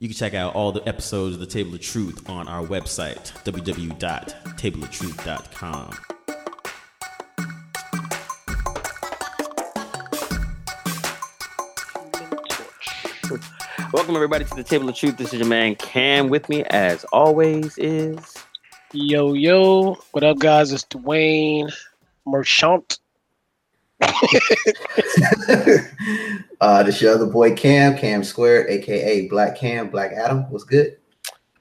[0.00, 3.32] You can check out all the episodes of The Table of Truth on our website,
[3.42, 5.98] www.tableoftruth.com.
[13.92, 15.16] Welcome everybody to the Table of Truth.
[15.16, 16.28] This is your man Cam.
[16.28, 18.20] With me, as always, is
[18.92, 20.70] Yo yo, what up, guys?
[20.70, 21.72] It's Dwayne
[22.24, 23.00] Merchant.
[26.60, 30.50] uh, this your other boy Cam, Cam Square, aka Black Cam, Black Adam.
[30.50, 30.98] What's good?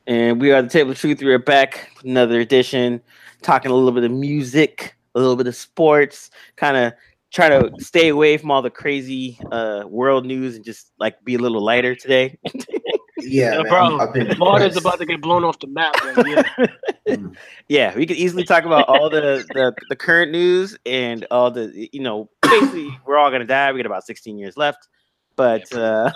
[0.08, 1.22] and we are the Table of Truth.
[1.22, 3.02] We are back with another edition,
[3.42, 6.94] talking a little bit of music, a little bit of sports, kind of
[7.30, 11.36] try to stay away from all the crazy uh, world news and just like be
[11.36, 12.38] a little lighter today.
[13.20, 15.96] Yeah, Yeah, man, bro, I've been Florida's about to get blown off the map.
[16.04, 16.46] man.
[17.06, 17.18] Yeah.
[17.68, 21.90] yeah, we could easily talk about all the, the the current news and all the
[21.92, 23.72] you know basically we're all gonna die.
[23.72, 24.88] We got about 16 years left,
[25.36, 26.12] but uh,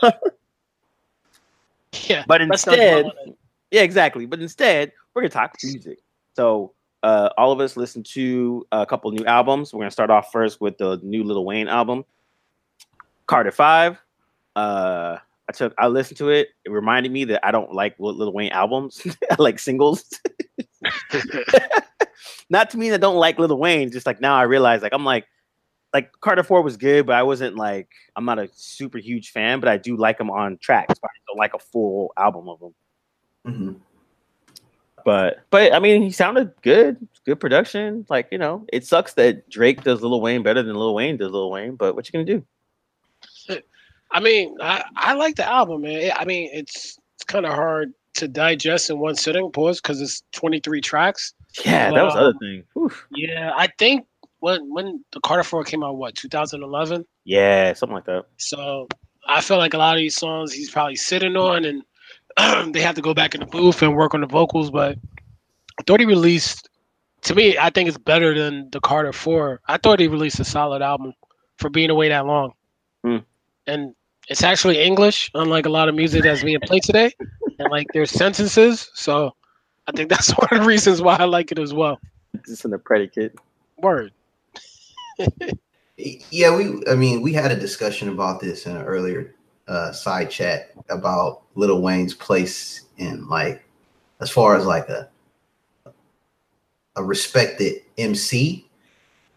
[2.07, 2.23] yeah.
[2.27, 3.35] but let's not dwell instead,
[3.71, 4.25] yeah, exactly.
[4.25, 5.99] But instead, we're gonna talk music.
[6.35, 9.73] So uh, all of us listened to a couple new albums.
[9.73, 12.05] We're gonna start off first with the new Little Wayne album,
[13.25, 13.97] Carter Five.
[14.55, 15.17] Uh,
[15.49, 16.49] I took I listened to it.
[16.65, 19.05] It reminded me that I don't like Little Wayne albums.
[19.31, 20.05] I like singles.
[22.49, 23.91] Not to mean I don't like Little Wayne.
[23.91, 25.25] Just like now I realize like I'm like
[25.93, 29.59] like Carter Four was good, but I wasn't like I'm not a super huge fan,
[29.59, 30.99] but I do like him on tracks.
[30.99, 32.73] But I don't like a full album of him.
[33.45, 33.75] Mhm.
[35.03, 37.07] But but I mean, he sounded good.
[37.25, 38.05] Good production.
[38.09, 41.31] Like you know, it sucks that Drake does Lil Wayne better than Lil Wayne does
[41.31, 41.75] Lil Wayne.
[41.75, 42.45] But what you gonna do?
[44.11, 46.11] I mean, I, I like the album, man.
[46.15, 50.23] I mean, it's it's kind of hard to digest in one sitting, pause, because it's
[50.33, 51.33] 23 tracks.
[51.65, 52.63] Yeah, that was the other thing.
[52.77, 53.07] Oof.
[53.11, 54.05] Yeah, I think
[54.39, 57.05] when when the Carter Four came out, what 2011.
[57.23, 58.25] Yeah, something like that.
[58.37, 58.87] So
[59.27, 61.83] I feel like a lot of these songs he's probably sitting on, and
[62.73, 64.71] they have to go back in the booth and work on the vocals.
[64.71, 64.97] But
[65.79, 66.67] I thought he released.
[67.23, 69.61] To me, I think it's better than the Carter Four.
[69.67, 71.13] I thought he released a solid album
[71.57, 72.53] for being away that long,
[73.03, 73.17] Hmm.
[73.67, 73.93] and
[74.29, 77.11] it's actually English, unlike a lot of music that's being played today.
[77.59, 79.35] and like there's sentences, so
[79.87, 81.99] I think that's one of the reasons why I like it as well.
[82.45, 83.35] Just in the predicate.
[83.77, 84.11] Word.
[86.31, 86.81] Yeah, we.
[86.89, 89.35] I mean, we had a discussion about this in an earlier
[89.67, 93.63] uh, side chat about Little Wayne's place in like,
[94.19, 95.09] as far as like a
[96.95, 98.67] a respected MC.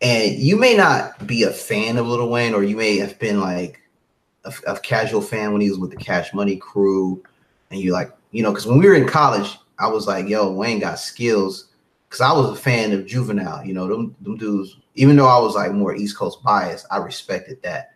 [0.00, 3.40] And you may not be a fan of Little Wayne, or you may have been
[3.40, 3.80] like
[4.66, 7.22] a casual fan when he was with the Cash Money crew,
[7.70, 10.50] and you like, you know, because when we were in college, I was like, yo,
[10.52, 11.68] Wayne got skills.
[12.08, 14.76] Because I was a fan of Juvenile, you know, them, them dudes.
[14.94, 17.90] Even though I was like more East Coast biased, I respected that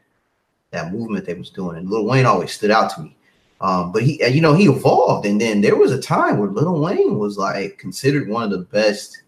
[0.71, 3.17] that movement they was doing, and Lil Wayne always stood out to me.
[3.61, 6.81] Um, but he, you know, he evolved, and then there was a time where Lil
[6.81, 9.23] Wayne was like considered one of the best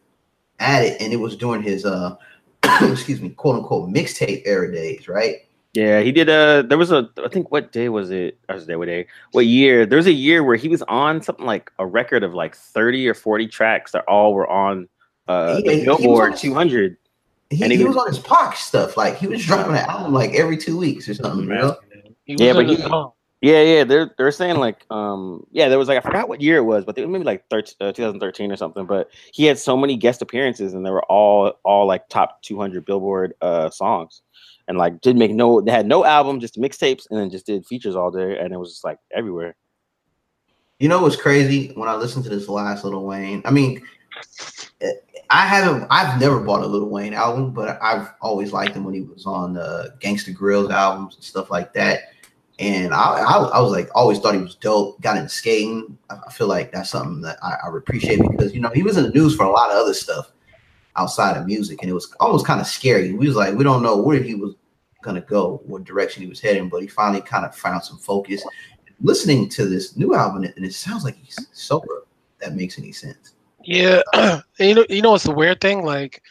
[0.59, 2.16] at it, and it was during his uh,
[2.82, 5.47] excuse me, quote unquote mixtape era days, right?
[5.72, 6.64] Yeah, he did a.
[6.69, 7.08] There was a.
[7.25, 8.38] I think what day was it?
[8.48, 8.78] I was there.
[8.78, 9.06] What day?
[9.32, 9.86] What year?
[9.86, 13.06] There was a year where he was on something like a record of like thirty
[13.08, 14.88] or forty tracks that all were on
[15.28, 16.97] uh, He- the Billboard 200.
[17.50, 19.78] He, And he he was- was on his Pac stuff, like he was dropping an
[19.88, 21.76] album like every two weeks or something, you know?
[22.26, 23.12] Yeah, but he- zone.
[23.42, 26.59] Yeah, yeah, they're they're saying like um yeah, there was like I forgot what year
[26.59, 28.84] it was, but it was maybe like 13, uh, 2013 or something.
[28.86, 32.84] But he had so many guest appearances, and they were all all like top 200
[32.84, 34.20] Billboard uh songs,
[34.70, 37.66] and like did make no they had no album, just mixtapes, and then just did
[37.66, 39.56] features all day, and it was just like everywhere.
[40.78, 41.72] You know what's crazy?
[41.75, 43.82] When I listened to this last Little Wayne, I mean,
[44.80, 44.92] eh,
[45.28, 48.94] I haven't, I've never bought a Little Wayne album, but I've always liked him when
[48.94, 52.12] he was on the Gangsta Grillz albums and stuff like that.
[52.60, 55.00] And I, I, I was like, always thought he was dope.
[55.00, 55.98] Got into skating.
[56.10, 59.03] I, feel like that's something that I, I appreciate because you know he was in
[59.03, 60.30] the news for a lot of other stuff
[60.97, 63.12] outside of music, and it was almost kind of scary.
[63.12, 64.54] We was like, we don't know where he was
[65.02, 68.42] gonna go, what direction he was heading, but he finally kind of found some focus
[69.02, 72.04] listening to this new album and it sounds like he's sober.
[72.41, 73.34] That makes any sense.
[73.62, 74.02] Yeah,
[74.58, 75.84] you know, you know, what's the weird thing?
[75.84, 76.22] Like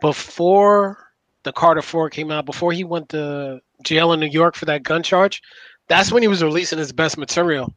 [0.00, 0.98] before
[1.42, 4.82] the Carter Four came out, before he went to jail in New York for that
[4.82, 5.42] gun charge,
[5.88, 7.74] that's when he was releasing his best material.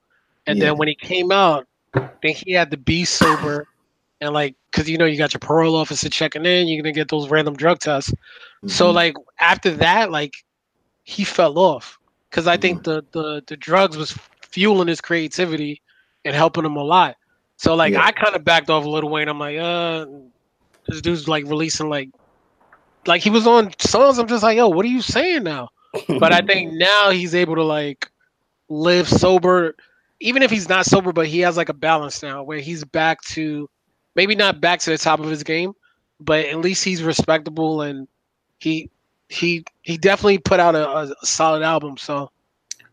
[0.48, 0.66] And Yeah.
[0.66, 3.68] then when he came out, then he had to be sober,
[4.22, 7.10] and like, cause you know, you got your parole officer checking in, you're gonna get
[7.10, 8.14] those random drug tests.
[8.68, 8.92] So Mhm.
[8.92, 10.34] like after that, like
[11.04, 11.98] he fell off
[12.30, 14.18] because I think the the the drugs was
[14.52, 15.82] fueling his creativity
[16.26, 17.16] and helping him a lot.
[17.58, 18.00] So like Yeah.
[18.00, 19.28] I kind of backed off a little Wayne.
[19.30, 20.06] I'm like, uh,
[20.88, 22.10] this dude's like releasing like
[23.08, 24.18] like he was on songs.
[24.20, 25.70] I'm just like, yo, what are you saying now?
[26.18, 28.08] But I think now he's able to like
[28.70, 29.76] live sober
[30.22, 33.22] even if he's not sober, but he has like a balance now where he's back
[33.22, 33.70] to
[34.16, 35.74] maybe not back to the top of his game,
[36.20, 38.08] but at least he's respectable and
[38.60, 38.90] he
[39.30, 41.98] he he definitely put out a, a solid album.
[41.98, 42.30] So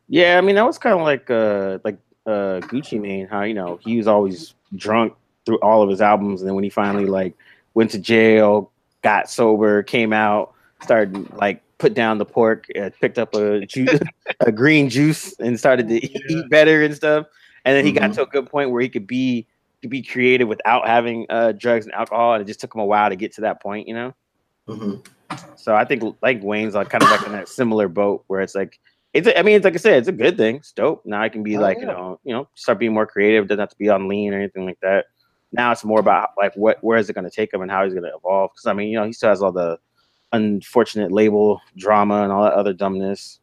[0.08, 3.54] Yeah, I mean that was kind of like uh like uh Gucci Mane, how you
[3.54, 5.14] know he was always drunk
[5.44, 7.34] through all of his albums, and then when he finally like
[7.74, 8.70] went to jail,
[9.02, 10.52] got sober, came out,
[10.82, 13.98] started like put down the pork, uh, picked up a juice,
[14.40, 16.36] a green juice, and started to eat, Yeah.
[16.38, 17.26] eat better and stuff.
[17.64, 18.14] And then he got Mhm.
[18.14, 19.46] to a good point where he could be
[19.82, 22.86] could be creative without having uh drugs and alcohol, and it just took him a
[22.86, 24.14] while to get to that point, you know.
[24.68, 25.06] Mhm.
[25.56, 28.54] So I think like Wayne's like kind of like in that similar boat where it's
[28.54, 28.78] like
[29.12, 30.56] it's a, I mean it's like I said it's a good thing.
[30.56, 31.04] It's dope.
[31.04, 33.46] Now I can be Oh, like you know you know start being more creative.
[33.48, 35.06] Doesn't have to be on lean or anything like that.
[35.52, 37.84] Now it's more about like what where is it going to take him and how
[37.84, 38.50] he's going to evolve.
[38.54, 39.78] Because I mean you know he still has all the
[40.32, 43.40] unfortunate label drama and all that other dumbness.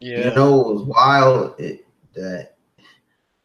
[0.00, 2.56] yeah, You know, it was wild it, that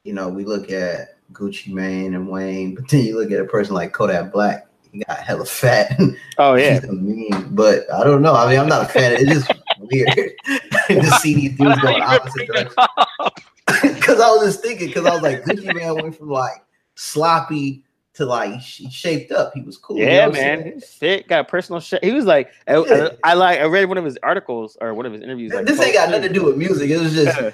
[0.03, 3.45] you know we look at Gucci Mane and Wayne, but then you look at a
[3.45, 4.67] person like Kodak Black.
[4.91, 5.99] He got hella fat.
[6.37, 8.33] Oh yeah, He's a meme, but I don't know.
[8.33, 9.13] I mean, I'm not a fan.
[9.13, 10.07] It's just weird
[10.87, 12.75] to see these dudes go opposite bring that directions.
[13.19, 13.39] up?
[13.81, 16.63] Because I was just thinking, because I was like, Gucci Mane went from like
[16.95, 17.83] sloppy
[18.15, 19.51] to like he shaped up.
[19.53, 19.97] He was cool.
[19.97, 21.27] you know yeah man, fit.
[21.27, 22.03] Got a personal shit.
[22.03, 25.05] He was like I, I- I like I read one of his articles or one
[25.05, 25.53] of his interviews.
[25.53, 26.89] Like, this ain't oh, got nothing to do with music.
[26.89, 27.51] It was just Yeah.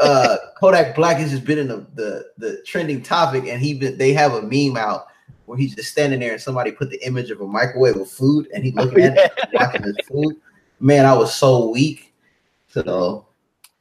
[0.00, 3.98] Uh Kodak Black has just been in the, the the trending topic, and he been,
[3.98, 5.06] they have a meme out
[5.46, 8.48] where he's just standing there, and somebody put the image of a microwave with food,
[8.54, 10.36] and he looking at it, watching his food.
[10.80, 12.12] Man, I was so weak.
[12.68, 13.26] So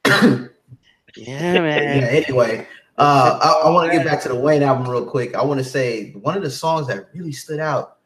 [0.06, 0.48] Yeah,
[1.16, 2.04] yeah, man.
[2.04, 2.68] anyway,
[2.98, 5.36] uh, I, I want to get back to the Wayne album real quick.
[5.36, 7.98] I want to say one of the songs that really stood out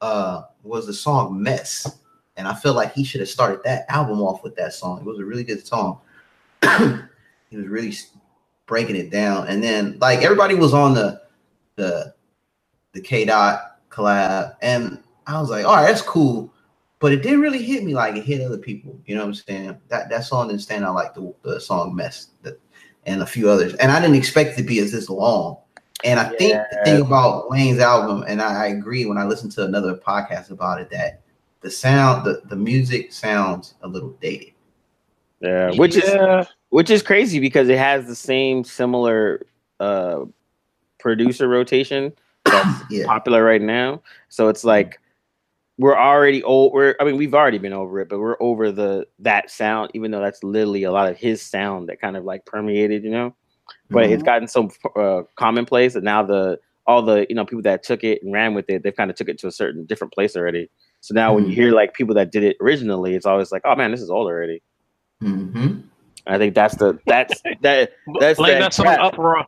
[0.00, 1.98] uh, was the song "Mess,"
[2.36, 5.00] and I feel like he should have started that album off with that song.
[5.00, 6.00] It was a really good song.
[7.50, 7.94] he was really
[8.66, 11.20] breaking it down, and then like everybody was on the
[11.76, 12.14] the
[12.92, 16.52] the K Dot collab, and I was like, all right, that's cool.
[16.98, 18.98] But it didn't really hit me like it hit other people.
[19.06, 19.78] You know what I'm saying?
[19.88, 22.58] That that song didn't stand out like the, the song "Mess." The,
[23.06, 23.74] and a few others.
[23.74, 25.58] And I didn't expect it to be as this long.
[26.04, 29.52] And I think the thing about Wayne's album, and I, I agree when I listened
[29.52, 31.20] to another podcast about it, that
[31.60, 34.52] the sound, the, the music sounds a little dated.
[35.40, 36.44] Yeah, which is Yeah.
[36.70, 39.46] Which is crazy because it has the same similar
[39.80, 40.24] uh
[40.98, 42.12] producer rotation
[42.50, 43.06] that's Yeah.
[43.06, 44.02] popular right now.
[44.28, 44.98] So it's like
[45.78, 46.72] we're already old.
[46.72, 50.10] We're I mean we've already been over it, but we're over the that sound, even
[50.10, 53.34] though that's literally a lot of his sound that kind of like permeated, you know.
[53.90, 54.12] But Mm-hmm.
[54.14, 58.04] it's gotten so uh, commonplace that now the all the you know people that took
[58.04, 60.36] it and ran with it, they've kind of took it to a certain different place
[60.36, 60.70] already.
[61.00, 61.54] So now when you Mhm.
[61.54, 64.26] hear like people that did it originally, it's always like, oh man, this is old
[64.26, 64.62] already.
[65.22, 65.89] Mhm.
[66.26, 69.00] I think that's the that's that That's Blame that that song crap.
[69.00, 69.46] uproar.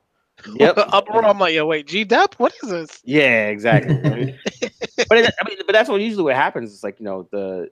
[0.54, 0.74] Yep.
[0.92, 1.24] uproar.
[1.24, 3.00] I'm like, yo, wait, G Dep, what is this?
[3.04, 3.94] Yeah, exactly.
[3.96, 4.34] right?
[5.08, 6.72] but it, I mean, but that's what usually what happens.
[6.72, 7.70] It's like you know the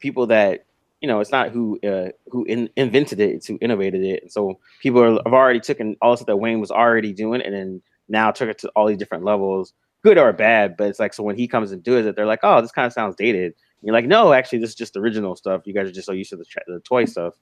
[0.00, 0.66] people that
[1.00, 4.22] you know it's not who uh, who in, invented it, it's who innovated it.
[4.22, 7.42] And so people are, have already taken all the stuff that Wayne was already doing,
[7.42, 10.76] and then now took it to all these different levels, good or bad.
[10.76, 12.86] But it's like so when he comes and does it, they're like, oh, this kind
[12.86, 13.44] of sounds dated.
[13.46, 15.62] And you're like, no, actually, this is just original stuff.
[15.66, 17.34] You guys are just so used to the, tra- the toy stuff.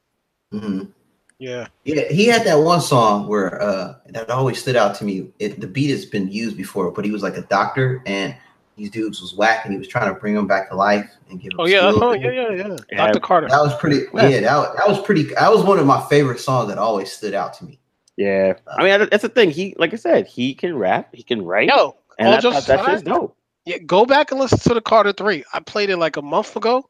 [0.53, 0.93] Mhm.
[1.39, 1.67] Yeah.
[1.85, 5.31] Yeah, he had that one song where uh that always stood out to me.
[5.39, 8.37] It, the beat has been used before, but he was like a doctor, and
[8.77, 11.41] these dudes was whack, and he was trying to bring them back to life and
[11.41, 11.51] give.
[11.53, 11.79] Them Oh yeah.
[11.91, 12.03] skills.
[12.03, 12.31] Oh yeah.
[12.31, 12.51] Yeah.
[12.51, 12.77] Yeah.
[12.91, 13.07] Yeah.
[13.07, 13.21] Dr.
[13.21, 13.49] Carter.
[13.49, 14.03] That was pretty.
[14.13, 15.23] Yeah, that, was- that was pretty.
[15.35, 17.79] That was one of my favorite songs that always stood out to me.
[18.17, 19.51] Yeah, I mean that's the thing.
[19.51, 22.57] He, like I said, he can rap, he can write, No, and all that, jokes
[22.57, 23.35] that, that's aside, just dope.
[23.65, 25.43] yeah, go back and listen to the Carter Three.
[25.55, 26.85] I played it like a month ago.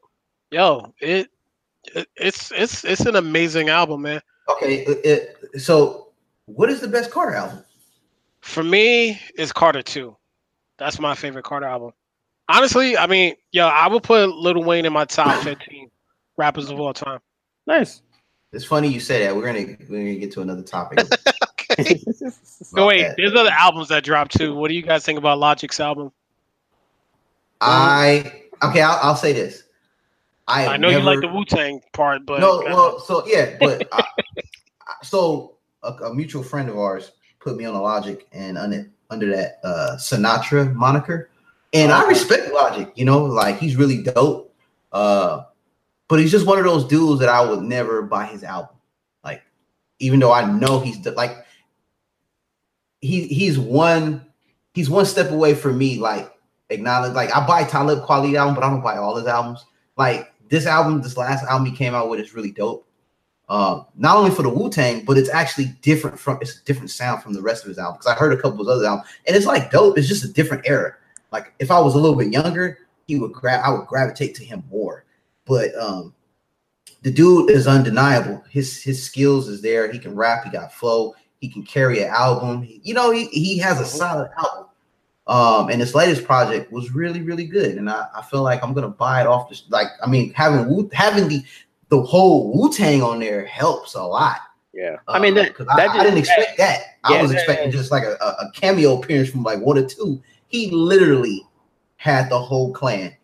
[0.49, 1.29] Yo, it, it
[2.15, 4.21] it's it's it's an amazing album, man.
[4.49, 5.05] Okay, it,
[5.53, 6.07] it- so
[6.45, 7.63] what is the best Carter album?
[8.41, 10.15] For me, it's Carter Two.
[10.77, 11.91] That's my favorite Carter album.
[12.49, 15.89] Honestly, I mean, yo, I would put Lil Wayne in my top fifteen
[16.37, 17.19] rappers of all time.
[17.67, 18.01] Nice.
[18.53, 19.35] It's funny you say that.
[19.35, 20.99] We're gonna we're gonna get to another topic.
[21.79, 22.01] okay.
[22.73, 23.15] about wait, that.
[23.17, 24.53] there's other albums that dropped too.
[24.55, 26.11] What do you guys think about Logic's album?
[27.61, 28.81] I okay.
[28.81, 29.63] I'll, I'll say this.
[30.47, 33.87] I, I know you like the Wu Tang part, but no, well, so yeah, but
[33.91, 34.03] I,
[35.03, 39.35] so a, a mutual friend of ours put me on a Logic and under, under
[39.35, 41.29] that uh Sinatra moniker,
[41.73, 42.91] and I respect Logic.
[42.95, 44.53] You know, like he's really dope.
[44.91, 45.43] Uh,
[46.07, 48.75] but he's just one of those dudes that I would never buy his album.
[49.23, 49.41] Like,
[49.99, 51.45] even though I know he's like
[52.99, 54.25] he he's one
[54.73, 55.99] he's one step away from me.
[55.99, 56.31] Like
[56.69, 59.65] acknowledge like I buy Talib Kweli album, but I don't buy all his albums.
[59.97, 62.87] Like this album, this last album he came out with is really dope.
[63.49, 66.89] Um, not only for the Wu Tang, but it's actually different from it's a different
[66.89, 67.97] sound from the rest of his album.
[67.97, 69.97] Because I heard a couple of other albums, and it's like dope.
[69.97, 70.95] It's just a different era.
[71.31, 74.45] Like if I was a little bit younger, he would grab I would gravitate to
[74.45, 75.05] him more.
[75.45, 76.13] But um
[77.01, 78.43] the dude is undeniable.
[78.49, 79.91] His his skills is there.
[79.91, 80.45] He can rap.
[80.45, 81.13] He got flow.
[81.39, 82.61] He can carry an album.
[82.61, 84.67] He, you know, he, he has a solid album.
[85.31, 87.77] Um, and his latest project was really, really good.
[87.77, 89.63] And I, I feel like I'm gonna buy it off this.
[89.69, 91.41] Like, I mean, having Wu, having the
[91.87, 94.39] the whole Wu Tang on there helps a lot.
[94.73, 96.81] Yeah, I mean, that, Uh, that I, I didn't expect that.
[97.09, 97.77] Yeah, I was expecting yeah.
[97.77, 100.21] just like a, a, cameo appearance from like one or two.
[100.47, 101.41] He literally
[101.95, 103.07] had the whole clan.
[103.07, 103.15] in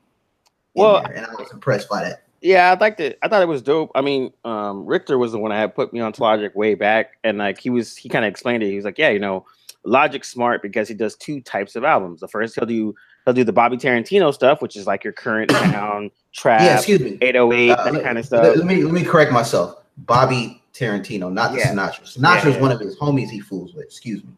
[0.75, 2.23] Well, there, and I was impressed by that.
[2.41, 3.19] Yeah, I liked it.
[3.21, 3.91] I thought it was dope.
[3.95, 7.17] I mean, um, Richter was the one that had put me on Logic way back,
[7.25, 8.69] and like he was, he kind of explained it.
[8.69, 9.45] He was like, "Yeah, you know,
[9.87, 12.19] Logic's smart because he does two types of albums.
[12.21, 12.93] The first, he'll do
[13.25, 16.99] he'll do the Bobby Tarantino stuff, which is like your current sound trap, yeah, excuse
[16.99, 17.17] me.
[17.21, 18.55] 808, Uh, that let- kind of stuff.
[18.57, 19.83] let me let me correct myself.
[19.99, 21.73] Bobby Tarantino, not the Yeah.
[21.73, 22.03] Sinatra.
[22.03, 22.61] Sinatra is Yeah.
[22.61, 23.85] one of his homies he fools with.
[23.85, 24.29] Excuse me.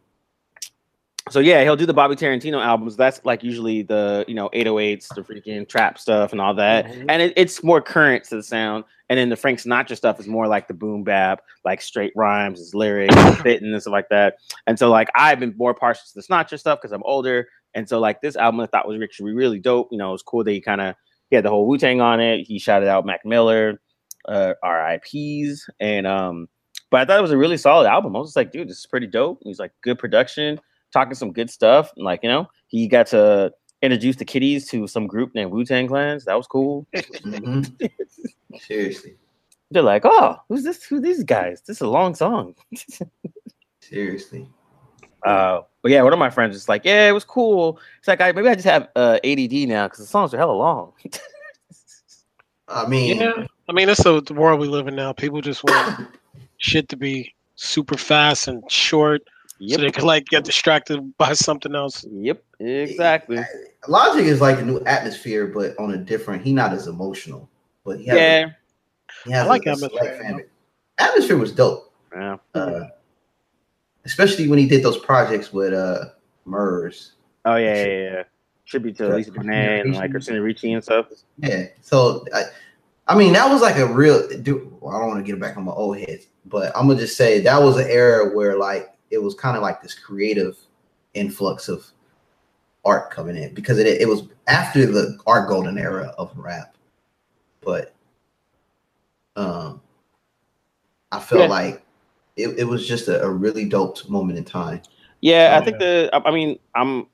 [1.30, 2.96] So yeah, he'll do the Bobby Tarantino albums.
[2.96, 6.86] That's like usually the you know 808s, the freaking trap stuff, and all that.
[6.86, 7.06] Mhm.
[7.10, 8.84] And it, it's more current to the sound.
[9.10, 12.60] And then the Frank Sinatra stuff is more like the boom bap, like straight rhymes,
[12.60, 14.36] his lyrics, fitting and stuff like that.
[14.68, 17.48] And so like I've been more partial to the Sinatra stuff because I'm older.
[17.74, 19.90] And so like this album I thought was actually really dope.
[19.92, 20.96] You know, it was cool that he kind of
[21.30, 22.46] he had the whole Wu Tang on it.
[22.46, 23.80] He shouted out Mac Miller,
[24.28, 26.48] uh, RIPs, and um.
[26.92, 28.16] But I thought it was a really solid album.
[28.16, 29.42] I was just like, dude, this is pretty dope.
[29.44, 30.60] He's like good production
[30.92, 31.92] talking some good stuff.
[31.96, 35.64] And like, you know, he got to introduce the kiddies to some group named Wu
[35.66, 36.26] Tang Clans.
[36.26, 36.86] That was cool.
[36.94, 37.92] Mhm.
[38.60, 39.16] Seriously,
[39.72, 40.84] They're like, oh, who's this?
[40.84, 41.62] Who these guys?
[41.62, 42.56] This is a long song.
[43.82, 44.48] seriously.
[45.26, 47.80] Uh, but yeah, one of my friends was like, yeah, it was cool.
[48.00, 50.54] It's like, I maybe I just have uh, ADD now because the songs are hella
[50.54, 50.94] long.
[52.68, 55.12] I mean, Yeah, I mean that's the, the world we live in now.
[55.14, 56.08] People just want
[56.58, 59.22] shit to be super fast and short,
[59.60, 59.94] so they yep.
[59.94, 62.06] can like get distracted by something else.
[62.12, 62.44] Yep.
[62.60, 63.40] Exactly.
[63.88, 66.44] Logic is like a new atmosphere, but on a different.
[66.44, 67.50] He not as emotional,
[67.84, 68.46] but he has, Yeah.
[68.46, 68.50] a,
[69.26, 70.46] he has I like a, a Atmosphere, select fan base.
[70.98, 71.94] Atmosphere was dope.
[72.14, 72.38] Yeah.
[72.56, 72.86] uh,
[74.06, 76.06] especially when he did those projects with uh
[76.46, 77.14] Murs.
[77.46, 78.24] Oh yeah, yeah, yeah.
[78.66, 81.08] Tribute to Lisa Bonet and like Christina Ricci and stuff.
[81.38, 82.44] Yeah, so I,
[83.08, 84.28] I mean that was like a real.
[84.42, 87.00] Dude, well, I don't want to get back on my old heads, but I'm gonna
[87.00, 90.58] just say that was an era where like it was kind of like this creative
[91.14, 91.86] influx of
[92.86, 96.76] art coming in because it it was after the art golden era of rap,
[97.62, 97.94] but
[99.36, 99.82] um,
[101.12, 101.48] I felt Yeah.
[101.48, 101.84] like
[102.36, 104.82] it, it was just a, a really dope moment in time.
[105.22, 106.10] Yeah, I Oh, think the.
[106.14, 107.08] I I mean, I'm.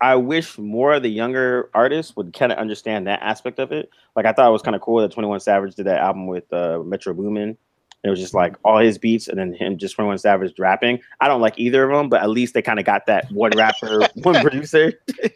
[0.00, 3.88] I wish more of the younger artists would kind of understand that aspect of it.
[4.16, 6.26] Like, I thought it was kind of cool that Twenty One Savage did that album
[6.26, 7.56] with uh, Metro Boomin.
[8.04, 11.00] It was just like all his beats and then him just Twenty One Savage rapping.
[11.20, 13.52] I don't like either of them, but at least they kind of got that one
[13.56, 14.92] rapper, one producer.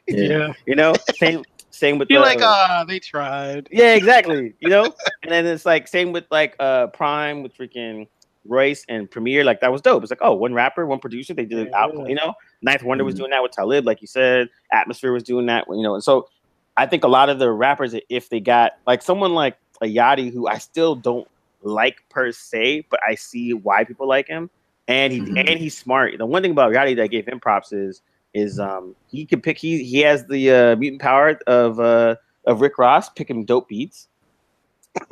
[0.09, 3.69] Yeah, You know, same same with you're the, like, ah, they tried.
[3.71, 4.55] yeah, exactly.
[4.61, 4.85] You know,
[5.23, 8.09] and then it's like same with like uh PRhyme with freaking
[8.49, 9.45] Royce and Premier.
[9.45, 10.03] Like that was dope.
[10.03, 11.35] It's like oh, one rapper, one producer.
[11.35, 11.81] They did an Yeah.
[11.83, 12.07] album.
[12.07, 13.19] You know, Ninth Wonder was Mhm.
[13.19, 14.49] doing that with Talib, like you said.
[14.73, 15.67] Atmosphere was doing that.
[15.69, 16.29] You know, and so
[16.77, 20.33] I think a lot of the rappers, if they got like someone like a Yachty,
[20.33, 21.29] who I still don't
[21.67, 24.51] like per se, but I see why people like him,
[24.89, 25.49] and he Mhm.
[25.51, 26.17] and he's smart.
[26.19, 28.03] The one thing about Yachty that I gave him props is
[28.35, 32.61] is um he can pick he he has the uh, mutant power of uh of
[32.61, 34.09] Rick Ross picking dope beats,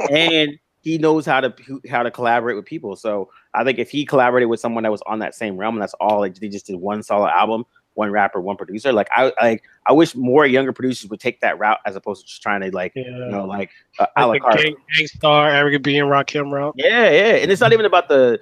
[0.08, 1.54] and he knows how to
[1.90, 2.94] how to collaborate with people.
[2.96, 5.82] So I think if he collaborated with someone that was on that same realm, and
[5.82, 8.92] that's all like they just did one solid album, one rapper, one producer.
[8.92, 12.26] Like I like I wish more younger producers would take that route as opposed to
[12.28, 14.58] just trying to like Yeah, you know like uh, a la like carte.
[14.58, 16.74] the gang, Gangstar, Eric B, and Rakim route.
[16.76, 18.38] Yeah, yeah, and it's not even about the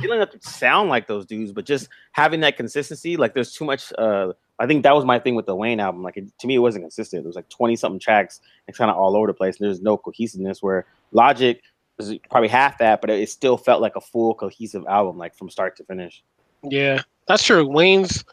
[0.00, 3.16] you don't have to sound like those dudes, but just having that consistency.
[3.16, 3.92] Like, there's too much.
[3.98, 6.04] uh I think that was my thing with the Wayne album.
[6.04, 7.24] Like, it, to me, it wasn't consistent.
[7.24, 9.58] It was like twenty something tracks and kind of all over the place.
[9.58, 10.62] And There's no cohesiveness.
[10.62, 11.60] Where Logic
[11.98, 15.50] was probably half that, but it still felt like a full cohesive album, like from
[15.50, 16.22] start to finish.
[16.62, 17.66] Yeah, that's true.
[17.68, 18.24] Wayne's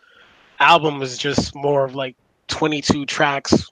[0.61, 3.71] album is just more of like 22 tracks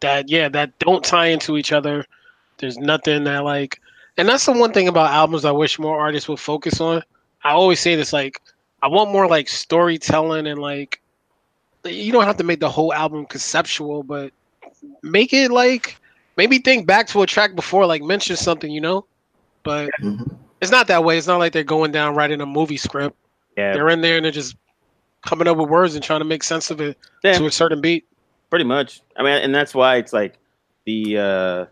[0.00, 2.04] that, yeah, that don't tie into each other.
[2.58, 3.80] There's nothing that like,
[4.18, 7.02] and that's the one thing about albums I wish more artists would focus on.
[7.44, 8.40] I always say this, like,
[8.82, 11.00] I want more like storytelling and like,
[11.84, 14.32] you don't have to make the whole album conceptual, but
[15.02, 15.96] make it like
[16.36, 19.06] maybe think back to a track before, like mention something, you know.
[19.64, 20.38] But Mhm.
[20.60, 21.18] it's not that way.
[21.18, 23.16] It's not like they're going down writing a movie script.
[23.56, 24.56] Yeah, They're in there and they're just
[25.26, 27.38] coming up with words and trying to make sense of it Yeah.
[27.38, 28.06] to a certain beat.
[28.50, 29.00] pretty much.
[29.16, 30.38] I mean, and that's why it's like
[30.84, 31.66] the uh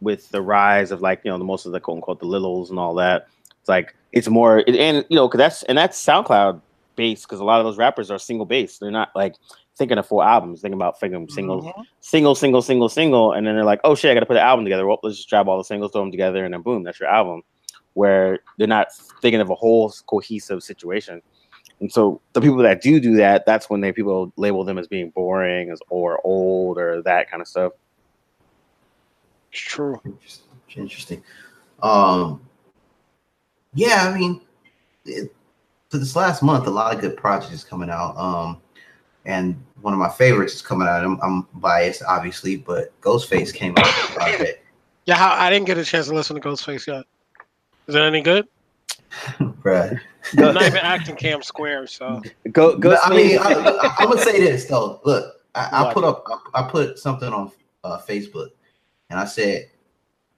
[0.00, 2.70] with the rise of like you know the most of the quote unquote the littles
[2.70, 3.26] and all that.
[3.60, 6.60] It's like it's more, and you know, because that's and that's SoundCloud
[6.94, 8.80] based because a lot of those rappers are single based.
[8.80, 9.34] They're not like
[9.76, 11.84] thinking of full albums, thinking about thinking singles, Mhm.
[12.00, 14.42] single, single, single, single, and then they're like, oh shit, I got to put an
[14.42, 14.86] album together.
[14.86, 17.08] Well, let's just grab all the singles, throw them together, and then boom, that's your
[17.08, 17.42] album.
[17.94, 21.22] Where they're not thinking of a whole cohesive situation.
[21.80, 24.88] And so the people that do do that, that's when they people label them as
[24.88, 27.72] being boring, as or old, or that kind of stuff.
[29.52, 30.00] It's true.
[30.04, 30.44] Interesting.
[30.76, 31.22] Interesting.
[31.82, 32.40] Um,
[33.74, 34.40] yeah, I mean,
[35.04, 35.34] it,
[35.88, 38.16] for this last month, a lot of good projects coming out.
[38.16, 38.60] Um,
[39.24, 41.04] and one of my favorites is coming out.
[41.04, 44.64] I'm, I'm biased, obviously, but Ghostface came out with a project.
[45.04, 47.04] Yeah, how, I didn't get a chance to listen to Ghostface yet.
[47.86, 48.46] Is it any good?
[49.68, 50.00] Bruh.
[50.38, 52.22] I'm not even acting Cam Square, so
[52.52, 52.96] Go, go.
[53.02, 55.00] I mean, I, I, I'm gonna say this though.
[55.04, 57.50] Look, I, I put up, I, I put something on
[57.84, 58.48] uh, Facebook,
[59.10, 59.68] and I said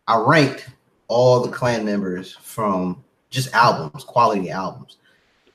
[0.07, 0.69] I ranked
[1.09, 4.99] all the clan members from just albums, quality albums,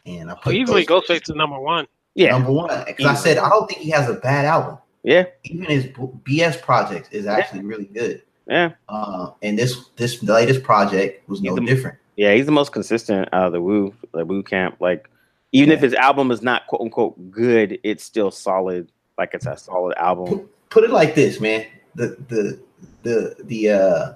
[0.06, 1.88] and I put easily Ghostface Ghostface is number one.
[2.16, 4.78] yeah, number one because I said I don't think he has a bad album.
[5.04, 8.22] yeah, Even his BS project is actually really good.
[8.48, 11.98] yeah, Uh, and this this latest project was no He's the- different.
[12.16, 12.34] Yeah.
[12.34, 14.78] He's the most consistent out of the Woo the Wu camp.
[14.80, 15.10] Like,
[15.52, 18.92] even if his album is not quote unquote good, it's still solid.
[19.18, 20.28] Like it's a solid album.
[20.28, 21.66] Put, put it like this, man.
[21.96, 22.60] The the
[23.04, 24.14] the the uh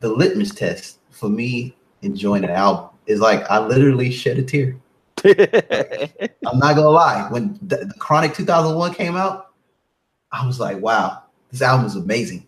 [0.00, 4.76] the litmus test for me enjoying an album is like I literally shed a tear.
[5.24, 7.26] I'm not gonna lie.
[7.30, 9.52] When the, the Chronic 2001 came out,
[10.30, 12.46] I was like, wow, this album is amazing.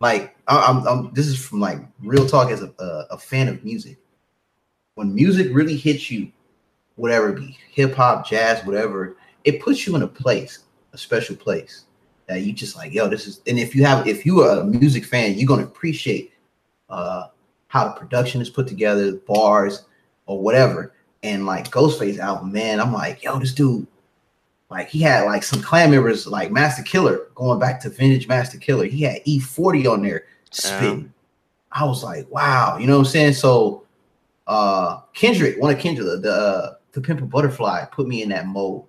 [0.00, 3.48] Like, I, I'm, I'm this is from like real talk as a, a, a fan
[3.48, 3.98] of music.
[4.94, 6.30] When music really hits you,
[6.96, 10.60] whatever it be, hip hop, jazz, whatever, it puts you in a place,
[10.92, 11.84] a special place
[12.26, 13.40] that you just like, yo, this is.
[13.46, 16.32] And if you have, if you are a music fan, you're gonna appreciate
[16.90, 17.28] uh,
[17.68, 19.86] how the production is put together, the bars
[20.26, 23.86] or whatever and like Ghostface album, man, I'm like, yo, this dude,
[24.70, 28.58] like he had like some clan members like Masta Killa going back to vintage Masta
[28.58, 28.86] Killa.
[28.86, 31.12] He had E40 on there spitting.
[31.70, 33.34] I was like, wow, you know what I'm saying?
[33.34, 33.84] So
[34.46, 38.28] uh Kendrick, one of Kendrick, the the, uh, the Pimp a Butterfly put me in
[38.30, 38.84] that mode.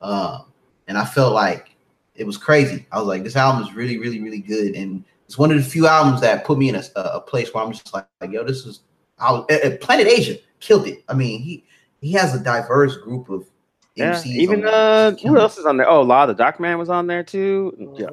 [0.00, 0.52] Um,
[0.86, 1.74] and I felt like
[2.14, 2.86] it was crazy.
[2.92, 4.74] I was like, this album is really, really, really good.
[4.74, 7.64] And it's one of the few albums that put me in a, a place where
[7.64, 8.80] I'm just like, like yo, this is
[9.18, 11.02] I was uh, uh, Planet Asia killed it.
[11.08, 11.64] I mean, he
[12.00, 13.46] he has a diverse group of
[13.94, 14.26] Yeah, MCs.
[14.26, 15.88] even uh, who else is on there?
[15.88, 17.94] Oh, Law the Doc Man was on there too.
[17.96, 18.08] Yeah,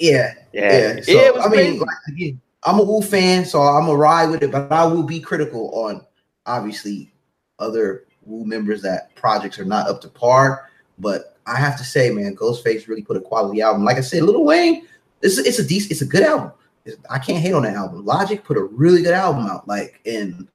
[0.00, 1.00] Yeah, yeah, yeah.
[1.02, 4.30] So, it was I mean, like, again, I'm a Wu fan, so I'm a ride
[4.30, 6.04] with it, but I will be critical on
[6.46, 7.12] obviously
[7.58, 10.70] other Wu members that projects are not up to par.
[10.98, 13.84] But I have to say, man, Ghostface really put a quality album.
[13.84, 14.86] Like I said, Little Wayne,
[15.22, 16.52] it's it's a decent, it's a good album.
[16.84, 18.04] It's- I can't hate on that album.
[18.04, 20.48] Logic put a really good album out, like, and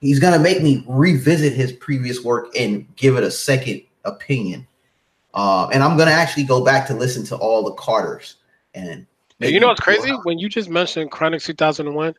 [0.00, 4.66] he's gonna make me revisit his previous work and give it a second opinion.
[5.34, 8.36] Uh, and I'm gonna actually go back to listen to all the Carters
[8.74, 9.06] and
[9.40, 10.10] you know what's crazy?
[10.24, 12.14] When you just mentioned Chronic 2001,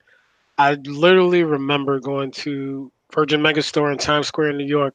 [0.57, 4.93] I literally remember going to Virgin Megastore in Times Square in New York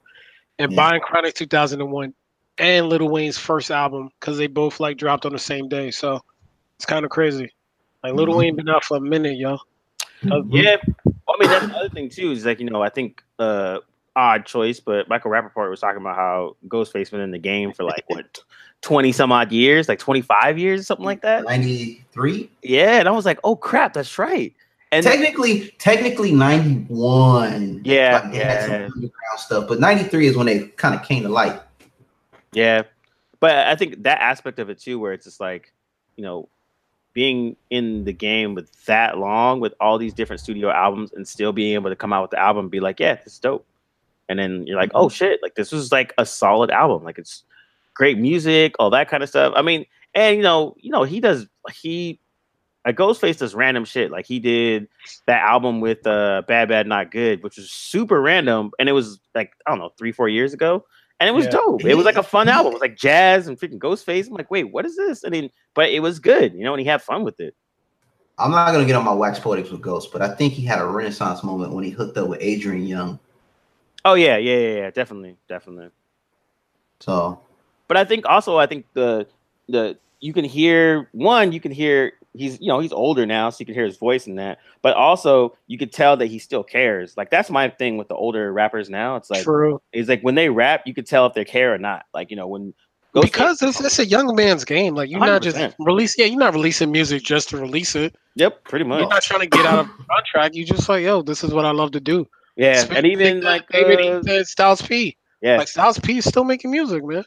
[0.58, 0.76] and Yeah.
[0.76, 2.14] buying Chronic 2001
[2.58, 5.90] and Little Wayne's first album because they both like dropped on the same day.
[5.90, 6.20] So
[6.76, 7.50] it's kind of crazy.
[8.02, 8.38] Like Little Mhm.
[8.38, 9.58] Wayne been out for a minute, yo.
[10.22, 12.30] That's- Yeah, well, I mean that's the other thing too.
[12.30, 13.78] Is like you know I think uh
[14.16, 17.82] odd choice, but Michael Rapaport was talking about how Ghostface been in the game for
[17.82, 18.38] like what
[18.80, 21.44] twenty some odd years, like twenty five years, or something like that.
[21.44, 22.48] 93.
[22.62, 24.54] Yeah, and I was like, oh crap, that's right.
[24.94, 27.80] And Technically, technically 91.
[27.84, 28.88] Yeah, Like, some yeah.
[28.94, 31.60] underground stuff, but 93 is when they kind of came to light.
[32.52, 32.82] Yeah,
[33.40, 35.72] but I think that aspect of it too, where it's just like,
[36.14, 36.48] you know,
[37.12, 41.52] being in the game with that long, with all these different studio albums, and still
[41.52, 43.66] being able to come out with the album, and be like, yeah, this is dope,
[44.28, 47.42] and then you're like, oh shit, like this was like a solid album, like it's
[47.94, 49.52] great music, all that kind of stuff.
[49.56, 52.20] I mean, and you know, you know, he does he.
[52.84, 54.10] A Ghostface does random shit.
[54.10, 54.88] Like he did
[55.26, 59.20] that album with uh Bad Bad Not Good, which was super random, and it was
[59.34, 60.84] like I don't know three four years ago,
[61.18, 61.52] and it was Yeah.
[61.52, 61.84] dope.
[61.86, 62.72] It was like a fun album.
[62.72, 64.26] It was like jazz and freaking Ghostface.
[64.28, 65.24] I'm like, wait, what is this?
[65.24, 67.54] I mean, but it was good, you know, and he had fun with it.
[68.38, 70.80] I'm not gonna get on my wax poetics with Ghost, but I think he had
[70.80, 73.18] a renaissance moment when he hooked up with Adrian Younge.
[74.04, 75.88] Oh yeah, yeah, yeah, yeah, definitely, definitely.
[77.00, 77.40] So
[77.88, 79.26] But I think also, I think the
[79.68, 83.56] the you can hear one, you can hear he's you know he's older now, so
[83.60, 84.58] you can hear his voice in that.
[84.82, 87.16] But also, you could tell that he still cares.
[87.16, 89.16] Like that's my thing with the older rappers now.
[89.16, 89.80] It's like True.
[89.92, 92.04] it's like when they rap, you could tell if they care or not.
[92.12, 92.74] Like you know when
[93.22, 94.94] because it's, it's a young man's game.
[94.94, 95.74] Like you're not just 100%.
[95.78, 96.18] release.
[96.18, 98.16] Yeah, you're not releasing music just to release it.
[98.34, 99.00] yep, pretty much.
[99.00, 100.54] You're not trying to get out of contract.
[100.56, 102.26] You just like, yo, this is what I love to do.
[102.56, 105.16] Yeah, Especially and even like even uh, even Styles P.
[105.42, 107.24] yeah, Like Styles P is still making music, man.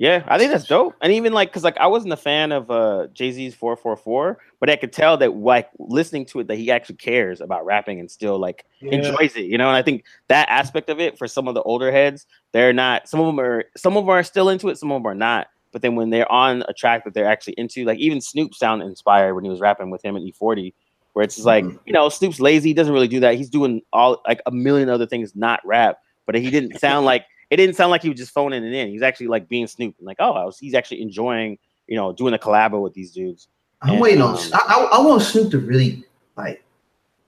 [0.00, 0.94] Yeah, I think that's dope.
[1.02, 3.98] And even like, cause like I wasn't a fan of uh Jay Z's four four
[3.98, 7.66] four, but I could tell that like listening to it that he actually cares about
[7.66, 9.68] rapping and still like enjoys it, you know.
[9.68, 13.10] And I think that aspect of it for some of the older heads, they're not.
[13.10, 13.64] Some of them are.
[13.76, 14.78] Some of them are still into it.
[14.78, 15.48] Some of them are not.
[15.70, 18.86] But then when they're on a track that they're actually into, like even Snoop sounded
[18.86, 20.72] inspired when he was rapping with him at E40,
[21.12, 21.78] where it's just like Mhm.
[21.84, 23.34] you know Snoop's lazy, he doesn't really do that.
[23.34, 25.98] He's doing all like a million other things, not rap.
[26.24, 28.88] But he didn't sound like it didn't sound like he was just phoning it in.
[28.88, 32.12] He's actually like being Snoop and like, oh, I was, he's actually enjoying, you know,
[32.12, 33.48] doing a collabo with these dudes.
[33.82, 34.34] I'm And, waiting on.
[34.36, 36.04] um, I, I, I want Snoop to really
[36.36, 36.62] like.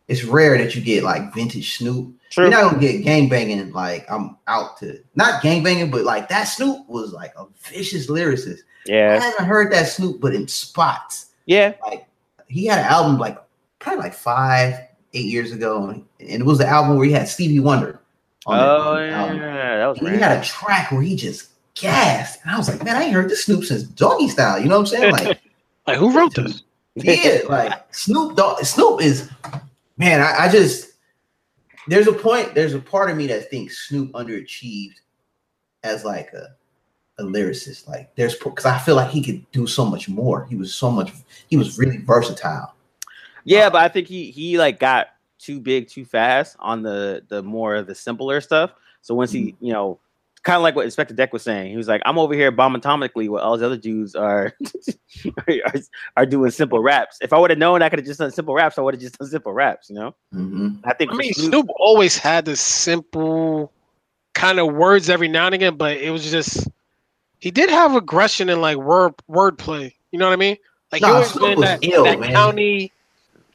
[0.08, 2.12] It's rare that you get like vintage Snoop.
[2.30, 2.44] True.
[2.44, 3.72] You're not gonna get gang banging.
[3.72, 8.08] Like I'm out to not gang banging, but like that Snoop was like a vicious
[8.11, 8.58] lyricist.
[8.85, 11.26] Yeah, I haven't heard that Snoop, but in spots.
[11.46, 11.74] Yeah.
[11.87, 12.06] Like
[12.48, 13.38] he had an album like
[13.78, 14.74] probably like five,
[15.14, 18.00] eight years ago, and it was the album where he had Stevie Wonder.
[18.46, 19.22] On that- Oh yeah.
[19.22, 19.38] album.
[19.40, 22.85] That was And he had a track where he just gassed, and I was like,
[22.85, 24.59] man, I ain't heard this Snoop since Doggy Style.
[24.61, 25.12] You know what I'm saying?
[25.12, 25.40] Like.
[25.85, 26.62] Like who wrote this?
[26.94, 28.62] yeah, like Snoop Dogg.
[28.64, 29.28] Snoop is
[29.96, 30.20] man.
[30.20, 30.92] I, I just
[31.88, 32.55] there's a point.
[32.55, 34.94] There's a part of me that thinks Snoop underachieved
[35.83, 36.55] as like a
[37.20, 37.88] a lyricist.
[37.88, 40.44] Like there's because I feel like he could do so much more.
[40.44, 41.12] He was so much.
[41.48, 42.74] He was really versatile.
[43.42, 45.09] Yeah, but I think he he like got
[45.42, 48.70] too big too fast on the the more the simpler stuff.
[49.02, 49.98] So once he, you know,
[50.44, 52.74] kind of like what Inspectah Deck was saying, he was like, "I'm over here bomb
[52.74, 54.52] atomically while all these other dudes are
[55.48, 55.72] are,
[56.16, 57.18] are doing simple raps.
[57.20, 59.00] If I would have known I could have just done simple raps, I would have
[59.00, 59.88] just done simple raps.
[59.90, 60.78] You know, Mhm.
[60.85, 63.72] I think I mean, Snoop- Snoop always had the simple
[64.35, 66.68] kind of words every now and again, but it was just
[67.38, 69.92] he did have aggression and like word wordplay.
[70.12, 70.57] You know what I mean?
[70.92, 72.33] Like he Nah, always Snoop been was that, ill, that man.
[72.33, 72.91] county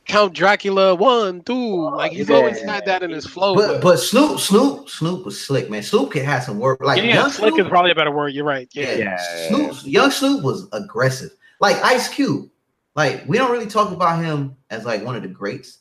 [0.08, 1.90] Count Dracula one, two.
[1.92, 2.38] Like he's Yeah.
[2.38, 3.56] always had that in his flow.
[3.56, 5.84] But But, but Snoop Snoop Snoop was slick, man.
[5.84, 6.82] Snoop could have some work.
[6.82, 8.30] Like yeah, young slick Snoop, is probably a better word.
[8.34, 8.70] You're right.
[8.72, 8.92] Yeah.
[8.92, 9.48] Yeah, Yeah.
[9.50, 11.32] Snoop, young Snoop was aggressive.
[11.60, 12.50] Like Ice Cube.
[12.96, 15.80] Like we don't really talk about him as like one of the greats,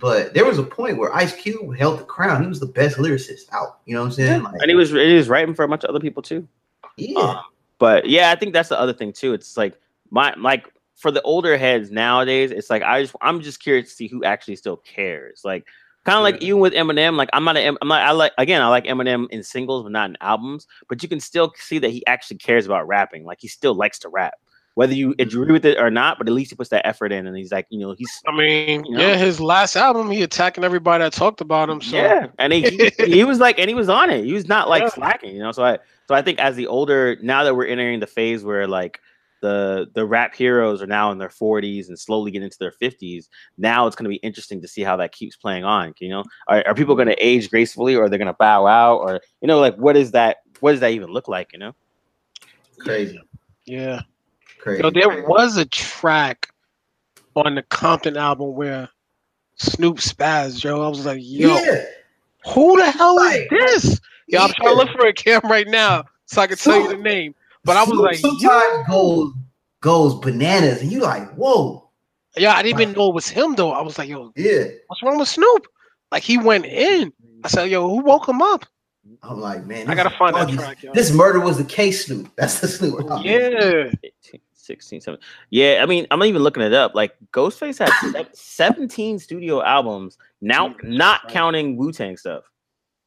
[0.00, 2.42] but there was a point where Ice Cube held the crown.
[2.42, 3.78] He was the best lyricist out.
[3.86, 4.42] You know what I'm saying?
[4.42, 6.46] Like, and he was he was writing for a bunch of other people too.
[6.96, 7.18] yeah.
[7.18, 7.40] Um,
[7.78, 9.32] but yeah, I think that's the other thing too.
[9.34, 9.78] It's like
[10.10, 13.94] my like for the older heads nowadays, it's like I just I'm just curious to
[13.94, 15.42] see who actually still cares.
[15.44, 15.66] Like
[16.04, 16.48] kind of like Yeah.
[16.48, 19.28] even with Eminem, like I'm not a, I'm not I like again I like Eminem
[19.30, 20.66] in singles but not in albums.
[20.88, 23.24] But you can still see that he actually cares about rapping.
[23.24, 24.34] Like he still likes to rap,
[24.74, 25.20] whether you mm-hmm.
[25.22, 26.18] agree with it or not.
[26.18, 28.36] But at least he puts that effort in, and he's like you know he's I
[28.36, 29.00] mean, You know?
[29.00, 31.80] yeah, his last album, he attacking everybody that talked about him.
[31.80, 34.24] So Yeah, and he, he he was like, and he was on it.
[34.24, 34.88] He was not like Yeah.
[34.88, 35.52] slacking, you know.
[35.52, 38.66] So I so I think as the older now that we're entering the phase where
[38.66, 39.00] like
[39.40, 43.28] the the rap heroes are now in their 40s and slowly get into their 50s.
[43.56, 45.94] Now it's going to be interesting to see how that keeps playing on.
[46.00, 48.66] You know, are, are people going to age gracefully, or they're they going to bow
[48.66, 50.38] out, or you know, like what is that?
[50.60, 51.52] What does that even look like?
[51.52, 51.74] You know?
[52.78, 53.20] crazy,
[53.66, 54.02] yeah.
[54.58, 54.82] crazy.
[54.82, 56.48] Yo, there was a track
[57.34, 58.88] on the Compton album where
[59.56, 60.82] Snoop spazzed, Joe.
[60.82, 61.84] I was like, yo, yeah.
[62.54, 64.00] who the hell is Like, this?
[64.28, 66.88] Yo, I'm trying to look for a cam right now so I can tell you
[66.88, 67.34] the name.
[67.68, 69.32] But I was Snoop like, sometimes goes
[69.82, 71.90] goes bananas, and you like, whoa,
[72.34, 73.72] Yeah, I didn't even know it was him though.
[73.72, 74.64] I was like, yo, yeah.
[74.86, 75.66] what's wrong with Snoop?
[76.10, 77.12] Like he went in.
[77.44, 78.64] I said, yo, who woke him up?
[79.22, 80.94] I'm like, man, I gotta find that track, yo.
[80.94, 82.30] This murder was the case, Snoop.
[82.36, 83.04] That's the Snoop.
[83.06, 83.90] Oh, yeah.
[84.02, 85.22] 18, 16, 17.
[85.50, 86.94] Yeah, I mean, I'm not even looking it up.
[86.94, 92.44] Like Ghostface had 17 studio albums, now not counting Wu Tang stuff.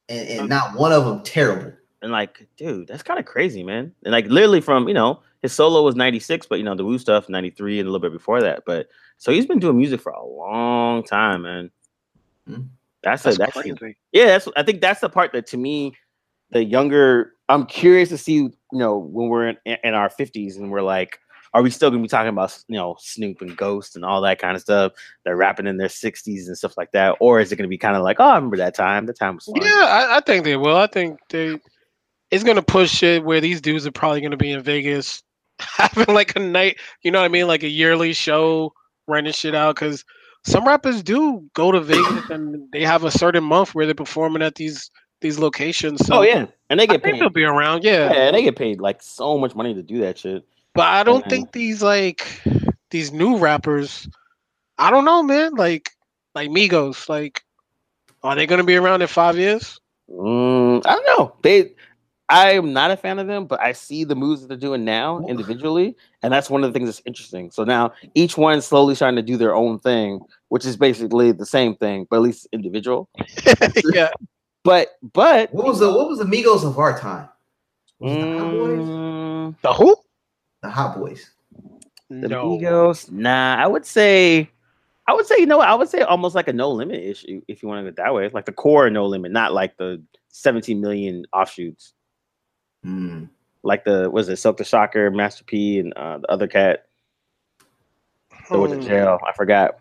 [0.08, 1.72] and, and not one of them terrible.
[2.02, 3.92] And like, dude, that's kind of crazy, man.
[4.04, 6.98] And like, literally from you know, his solo was '96, but you know, the Wu
[6.98, 8.64] stuff '93 and a little bit before that.
[8.66, 8.88] But
[9.18, 11.70] so he's been doing music for a long time, man.
[12.46, 12.62] Hmm.
[13.02, 13.96] That's That's a, that's crazy.
[14.12, 14.26] yeah.
[14.26, 15.94] That's I think that's the part that to me,
[16.50, 18.34] the younger, I'm curious to see.
[18.34, 21.18] You know, when we're in, in our 50s and we're like,
[21.54, 24.38] are we still gonna be talking about you know Snoop and Ghost and all that
[24.38, 24.92] kind of stuff?
[25.24, 27.96] They're rapping in their 60s and stuff like that, or is it gonna be kind
[27.96, 29.06] of like, oh, I remember that time.
[29.06, 29.56] The time was fun.
[29.56, 30.76] Yeah, I, I think they will.
[30.76, 31.58] I think they
[32.32, 35.22] it's gonna push it where these dudes are probably gonna be in Vegas
[35.60, 38.72] having like a night, you know what I mean, like a yearly show,
[39.06, 39.76] renting shit out.
[39.76, 40.04] Because
[40.44, 44.42] some rappers do go to Vegas and they have a certain month where they're performing
[44.42, 44.90] at these
[45.20, 46.04] these locations.
[46.06, 47.20] So Oh yeah, and they get think paid.
[47.20, 47.84] they'll be around.
[47.84, 50.44] Yeah, Yeah, they get paid like so much money to do that shit.
[50.74, 51.30] but I don't Mhm.
[51.30, 52.26] think these like
[52.90, 54.08] these new rappers.
[54.78, 55.54] I don't know, man.
[55.54, 55.90] Like
[56.34, 57.42] like Migos, like
[58.22, 59.78] are they gonna be around in five years?
[60.10, 61.36] Mm, I don't know.
[61.42, 61.74] They
[62.28, 65.24] I'm not a fan of them, but I see the moves that they're doing now
[65.28, 67.50] individually, and that's one of the things that's interesting.
[67.50, 71.44] So now each one's slowly starting to do their own thing, which is basically the
[71.44, 73.08] same thing, but at least individual.
[73.92, 74.10] yeah.
[74.64, 77.28] But but What was the what was the Migos of our time?
[77.98, 78.78] Was it the Hot Boys?
[78.80, 79.96] mm, The who?
[80.62, 81.30] The Hot Boys.
[82.08, 82.58] the no.
[82.58, 84.48] Migos, nah, I would say.
[85.08, 85.66] I would say, you know what?
[85.68, 88.14] I would say almost like a no limit issue, if you want to go that
[88.14, 88.24] way.
[88.24, 91.92] It's like the core no limit, not like the 17 million offshoots.
[92.84, 93.28] Mm.
[93.62, 96.86] Like the was it Silk the Shocker, Master P, and uh, the other cat
[98.50, 98.86] that went to Hmm.
[98.86, 99.18] jail.
[99.26, 99.78] I forgot.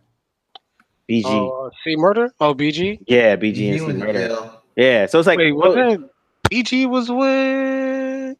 [1.10, 1.24] BG.
[1.26, 2.32] Oh, C murder?
[2.40, 3.00] Oh, BG.
[3.08, 4.14] yeah, BG He and C Murder.
[4.14, 4.62] jail.
[4.76, 6.10] Yeah, so it's like Wait, oh, wasn't
[6.50, 8.38] BG was with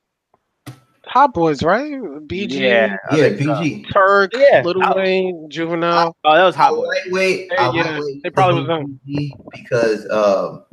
[1.08, 1.92] Hot Boys, right?
[2.28, 3.56] BG, Yeah, Yeah, think so.
[3.56, 3.92] BG.
[3.92, 4.62] Turk, Yeah.
[4.64, 6.16] Little I- Wayne, Juvenile.
[6.24, 6.86] Oh, that was Hot Boy.
[6.88, 7.52] Lightweight.
[7.52, 8.84] Yeah, yeah, lightweight they probably was for.
[9.10, 10.64] BG because um,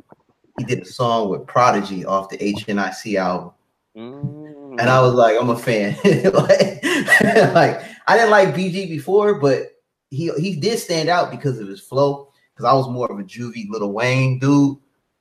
[0.58, 3.50] he did a song with Prodigy off the HNIC album.
[3.98, 4.80] Mm.
[4.80, 5.96] and I was like, I'm a fan.
[6.04, 6.84] like,
[7.54, 9.72] like, I didn't like BG before, but
[10.10, 12.32] he he did stand out because of his flow.
[12.54, 14.78] Because I was more of a juvie Little Wayne dude,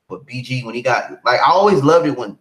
[0.08, 2.38] but BG when he got like, I always loved it when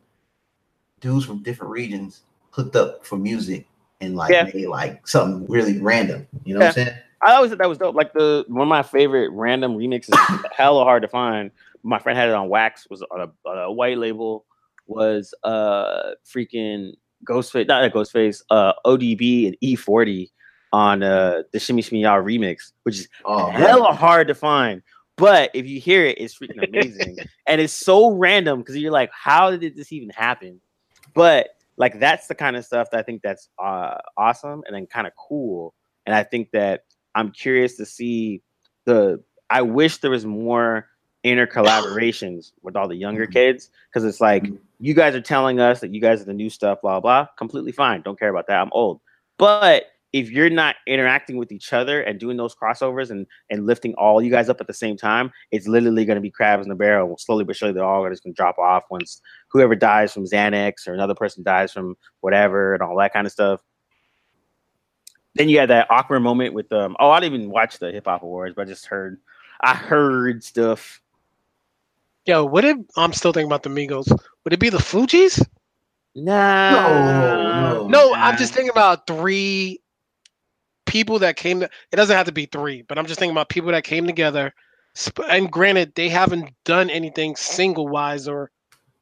[1.00, 2.22] dudes from different regions
[2.52, 3.68] hooked up for music
[4.02, 4.50] and like Yeah.
[4.54, 6.28] made like something really random.
[6.46, 6.98] You know what I'm saying?
[7.22, 7.96] I always thought that was dope.
[7.96, 10.16] Like the one of my favorite random remixes,
[10.56, 11.52] hella hard to find.
[11.84, 12.88] My friend had it on wax.
[12.90, 14.46] Was on a, on a white label.
[14.88, 16.92] Was uh freaking
[17.28, 20.30] Ghostface, not a Ghostface, uh ODB and E40
[20.74, 23.62] on uh the Shimmy Shimmy Ya remix, which is Oh, man.
[23.62, 24.82] hella hard to find.
[25.18, 27.18] But if you hear it, it's freaking amazing.
[27.48, 30.62] and it's so random because you're like, how did this even happen?
[31.16, 34.86] But like that's the kind of stuff that I think that's uh, awesome and then
[34.88, 35.74] kind of cool.
[36.06, 36.84] And I think that
[37.16, 38.42] I'm curious to see
[38.86, 39.24] the.
[39.50, 40.88] I wish there was more
[41.28, 43.34] inner collaborations with all the younger Mhm.
[43.34, 44.58] kids because it's like Mhm.
[44.80, 47.26] you guys are telling us that you guys are the new stuff, blah blah.
[47.38, 48.02] Completely fine.
[48.02, 48.62] Don't care about that.
[48.62, 49.02] I'm old.
[49.38, 53.94] But if you're not interacting with each other and doing those crossovers and and lifting
[53.96, 56.70] all you guys up at the same time, it's literally going to be crabs in
[56.70, 57.18] the barrel.
[57.18, 60.88] Slowly but surely, they're all just going to drop off once whoever dies from Xanax
[60.88, 63.62] or another person dies from whatever and all that kind of stuff.
[65.36, 66.96] Then you had that awkward moment with um.
[67.00, 69.20] Oh, I didn't even watch the hip hop awards, but I just heard.
[69.62, 71.02] I heard stuff.
[72.28, 72.78] Yo, would it?
[72.98, 74.10] I'm still thinking about the Migos.
[74.44, 75.42] Would it be the Fugees?
[76.14, 76.72] Nah.
[76.72, 78.16] No, No, nah.
[78.16, 79.80] I'm just thinking about three
[80.86, 81.62] people that came.
[81.62, 84.06] To, it doesn't have to be three, but I'm just thinking about people that came
[84.06, 84.54] together.
[85.30, 88.52] And granted, they haven't done anything single wise or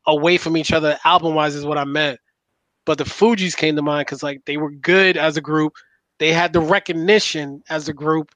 [0.05, 2.19] away from each other album wise, is what I meant.
[2.85, 5.73] But the Fugees came to mind because like they were good as a group.
[6.19, 8.35] They had the recognition as a group,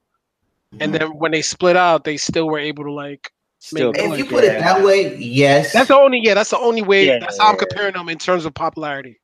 [0.72, 0.92] and mm-hmm.
[0.94, 3.32] then when they split out, they still were able to like.
[3.62, 4.60] Still If you going, put it yeah.
[4.74, 5.74] that way, yes.
[5.74, 6.34] That's the only yeah.
[6.34, 7.08] That's the only way.
[7.08, 7.20] Yeah.
[7.20, 9.20] That's how I'm comparing them in terms of popularity.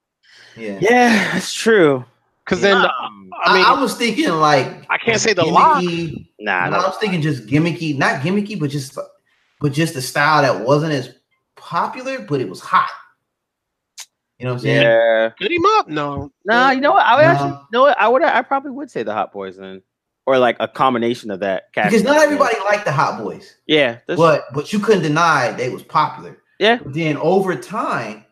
[0.58, 0.78] yeah.
[0.82, 2.04] Yeah, that's true.
[2.44, 5.46] Because then, the- Um, I mean, I, I was thinking like I can't say the
[5.46, 5.82] lock.
[6.40, 8.98] nah, No, I was thinking just gimmicky, not gimmicky, but just
[9.62, 11.16] but just a style that wasn't as
[11.56, 12.90] popular, but it was hot.
[14.38, 14.82] You know what I'm saying?
[14.82, 15.30] Yeah.
[15.40, 15.88] Get him up.
[15.88, 16.30] No.
[16.44, 17.06] Nah, you know what?
[17.06, 17.28] I would No.
[17.30, 18.00] actually, you know what?
[18.02, 18.22] I would.
[18.22, 19.82] I probably would say the Hot Boys then,
[20.26, 21.72] or like a combination of that.
[21.74, 22.24] cast Because not member.
[22.26, 26.38] everybody liked the Hot Boys, Yeah, that's, but but you couldn't deny they was popular.
[26.60, 26.78] yeah.
[26.78, 28.26] But then over time,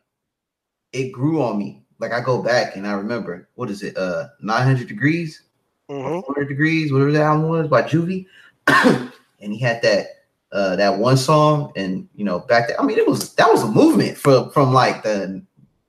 [0.91, 1.83] it grew on me.
[1.99, 3.95] Like I go back and I remember what is it?
[3.97, 5.43] Uh, 900 degrees,
[5.89, 6.23] Mhm.
[6.25, 8.25] 400 degrees, whatever that album was by Juvie,
[8.67, 10.07] and he had that
[10.51, 13.63] uh that one song, and you know back then, I mean, it was that was
[13.63, 15.41] a movement from from like the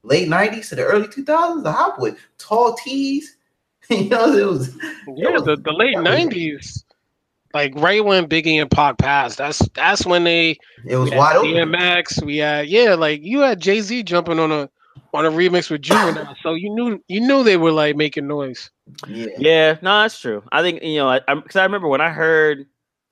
[0.03, 1.63] late 90s to the early 2000s.
[1.65, 3.37] The Hot Boys, tall tees,
[3.91, 4.77] you know, it was
[5.15, 6.85] Yeah, was- the, the late nineties.
[7.53, 11.19] Like right when Biggie and Pac passed, that's that's when they it was we had
[11.19, 11.51] wide open.
[11.53, 12.25] DMX.
[12.25, 14.69] We had yeah, like you had Jay Z jumping on a
[15.13, 18.73] on a remix with Juvenile, so you knew you knew they were like making noise.
[19.07, 19.27] Yeah.
[19.39, 20.43] Yeah, no, that's true.
[20.51, 22.67] I think you know, I because I, remember when I heard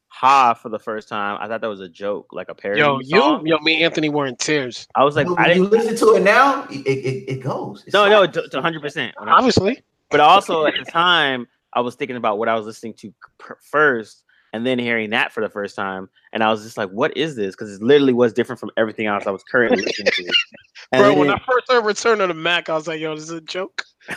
[0.09, 2.81] Ha for the first time, I thought that was a joke, like a parody.
[2.81, 4.89] Yo, you, yo, me, and Anthony were in tears.
[4.97, 5.71] I was like, But I you didn't.
[5.71, 7.85] listen to it now, it, it, it goes.
[7.87, 9.15] It's No, no, like- to hundred percent.
[9.19, 9.81] Obviously,
[10.13, 13.13] But also at the time, I was thinking about what I was listening to
[13.61, 14.23] first,
[14.53, 17.35] and then hearing that for the first time, and I was just like, "What is
[17.35, 20.33] this?" Because it literally was different from everything else I was currently listening to.
[20.91, 21.15] And bro.
[21.15, 23.31] When it- I first heard Return of the Mack, I was like, "Yo, this is
[23.31, 23.83] a joke."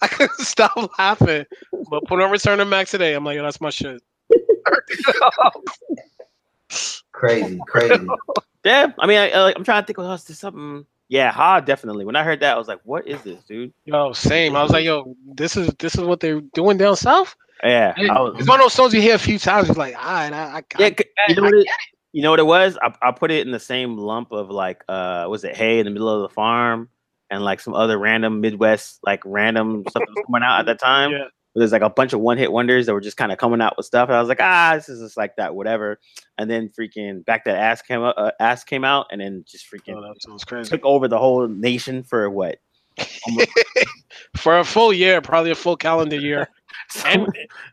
[0.00, 1.44] I couldn't stop laughing.
[1.90, 4.00] But put on Return of the Mack today, I'm like, "Yo, that's my shit."
[7.12, 8.06] crazy, crazy.
[8.64, 9.98] yeah, I mean, I, I, I'm trying to think.
[9.98, 10.24] What else?
[10.24, 10.86] There's something.
[11.08, 12.04] Yeah, Ha definitely.
[12.04, 14.54] When I heard that, I was like, "What is this, dude?" Yo, same.
[14.56, 18.20] I was like, "Yo, this is this is what they're doing down south." Yeah, I
[18.20, 19.68] was, It's one of those songs you hear a few times.
[19.68, 20.86] It's like, all right, I, I, yeah.
[20.86, 20.94] I,
[21.28, 21.66] You know what it,
[22.12, 22.78] You know what it was?
[22.80, 25.84] I, I put it in the same lump of like, uh, was it hay in
[25.84, 26.88] the middle of the farm
[27.30, 30.78] and like some other random Midwest, like random stuff that was coming out at that
[30.80, 31.10] time.
[31.12, 31.24] Yeah.
[31.58, 33.76] There's like a bunch of one hit wonders that were just kind of coming out
[33.76, 34.08] with stuff.
[34.08, 35.98] And I was like, ah, this is just like that, whatever.
[36.38, 39.66] And then freaking back that ass came out, uh, ass came out, and then just
[39.70, 40.70] freaking Oh, that sounds crazy.
[40.70, 42.58] took over the whole nation for what?
[44.36, 46.48] For a full year, probably a full calendar year.
[47.04, 47.26] And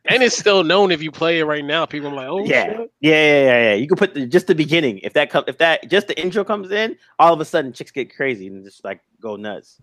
[0.05, 1.85] and it's still known if you play it right now.
[1.85, 2.91] People are like, oh yeah, shit.
[2.99, 3.73] yeah, yeah, yeah, yeah.
[3.75, 4.99] You can put the, just the beginning.
[4.99, 7.91] If that come, if that just the intro comes in, all of a sudden chicks
[7.91, 9.81] get crazy and just like go nuts.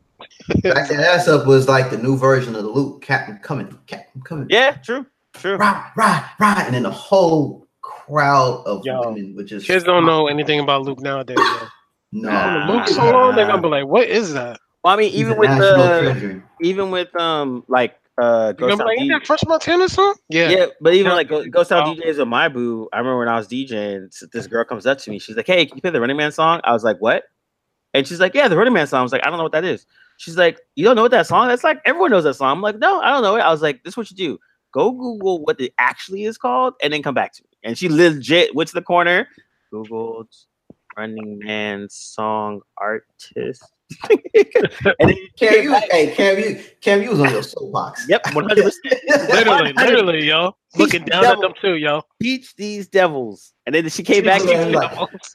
[0.62, 3.03] Back that ass up was like the new version of the loop.
[3.03, 4.49] Captain coming, Captain coming.
[4.51, 5.57] Yeah, true, true.
[5.57, 6.64] Right, right, right.
[6.66, 10.83] And then the whole crowd of Yo, women which is Kids don't know anything about
[10.83, 11.38] Luke nowadays.
[11.38, 11.66] Yo.
[12.12, 12.71] No, Nah.
[12.73, 14.61] Luke so long, they're gonna be like, what is that?
[14.85, 16.45] Well, I mean, even with the, treasure.
[16.61, 19.40] even with um, like uh, You're Ghost gonna be like, Town ain't D- that French
[19.46, 20.14] Montana song?
[20.29, 20.48] Yeah.
[20.51, 21.94] yeah, but even like Ghost Town Oh.
[21.94, 22.88] DJs with my boo.
[22.92, 25.18] I remember when I was DJing, this girl comes up to me.
[25.18, 27.25] She's like, "Hey, can you play the Running Man song?" I was like, "What?"
[27.94, 29.53] And she's like, "Yeah, the Running Man song." I was like, "I don't know what
[29.53, 29.87] that is."
[30.18, 31.48] She's like, "You don't know what that song?
[31.48, 33.62] That's like everyone knows that song." I'm like, "No, I don't know it." I was
[33.62, 34.38] like, "This is what you do:
[34.72, 37.88] go Google what it actually is called, and then come back to me." And she
[37.88, 39.27] legit went to the corner,
[39.72, 40.27] googled
[40.96, 43.64] Running Man song artist,
[44.98, 48.09] and then Cam, you, hey, Cam, you, Cam, you was on your soapbox.
[48.09, 49.02] Yep, one hundred percent.
[49.31, 50.57] Literally, literally, yo.
[50.76, 52.02] Looking down at them too, yo.
[52.22, 53.52] Teach these devils.
[53.66, 54.40] And then she came back.
[54.40, 54.64] Teach She,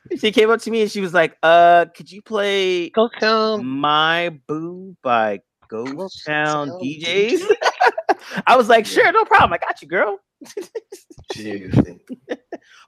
[0.10, 3.10] these she came up to me and she was like, "Uh, could you play Go
[3.20, 3.65] down.
[3.65, 7.41] My Boo by Ghost Ghost Town Town DJs?"
[8.48, 9.54] I was like, "Sure, no problem.
[9.54, 10.17] I got you, girl."
[11.34, 12.00] Seriously.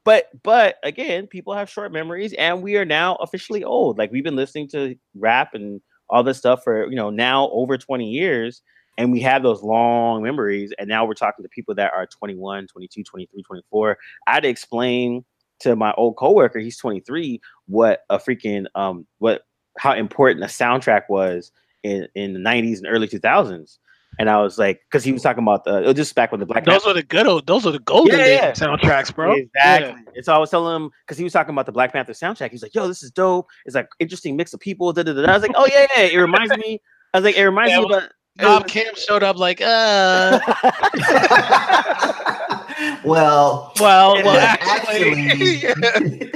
[0.05, 3.97] But but again, people have short memories, and we are now officially old.
[3.97, 7.77] Like we've been listening to rap and all this stuff for you know now over
[7.77, 8.61] 20 years
[8.97, 12.67] and we have those long memories and now we're talking to people that are 21
[12.67, 15.23] 22 23 24 i had to explain
[15.59, 19.43] to my old coworker he's 23 what a freaking um what
[19.77, 21.51] how important a soundtrack was
[21.83, 23.77] in in the 90s and early 2000s
[24.19, 26.39] and i was like because he was talking about the it was just back when
[26.39, 28.51] the black Those are the good old, those are the golden Yeah, yeah.
[28.51, 29.33] soundtracks, bro.
[29.33, 29.89] Exactly.
[29.89, 29.95] Yeah.
[30.15, 32.51] And so I was telling him because he was talking about the Black Panther soundtrack.
[32.51, 33.47] He's like, "Yo, this is dope.
[33.65, 35.23] It's like interesting mix of people." Da, da, da.
[35.23, 36.79] I was like, "Oh yeah, yeah." It reminds me.
[37.13, 38.03] I was like, "It reminds Yeah, me about."
[38.37, 40.39] Bob Cam showed up like, uh,
[43.03, 46.31] well, well, well, Yeah, actually,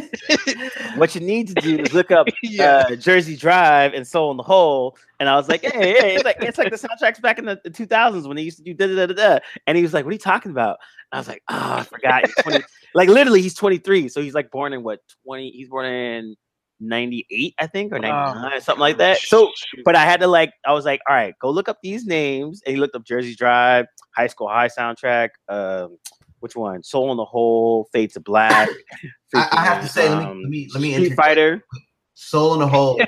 [0.95, 2.85] what you need to do is look up yeah.
[2.89, 4.97] uh, Jersey Drive and Soul in the Hole.
[5.19, 7.59] And I was like, "Hey, hey, it's like it's like the soundtracks back in the,
[7.63, 9.39] the 2000s when they used to do da da da da." da.
[9.67, 10.79] And he was like, "What are you talking about?"
[11.11, 12.63] And I was like, "Oh, I forgot." He's 20,
[12.95, 15.51] like literally, he's 23, so he's like born in what 20?
[15.51, 16.35] He's born in
[16.79, 19.19] 98, I think, or 99, something like that.
[19.19, 19.51] So
[19.85, 22.61] but I had to like, I was like, all right, go look up these names.
[22.65, 25.97] And he looked up Jersey Drive, High School High soundtrack, um,
[26.43, 26.83] which one?
[26.83, 28.69] Soul in the Hole, Fade to Black.
[29.33, 31.15] I, I have to say, let me um, let me, let me Street.
[31.15, 31.65] Fighter,
[32.13, 33.01] Soul in the Hole,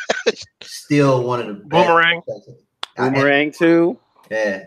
[0.62, 1.70] still one of the best.
[1.86, 2.22] Boomerang.
[2.98, 3.98] I- Boomerang too.
[4.30, 4.64] Yeah,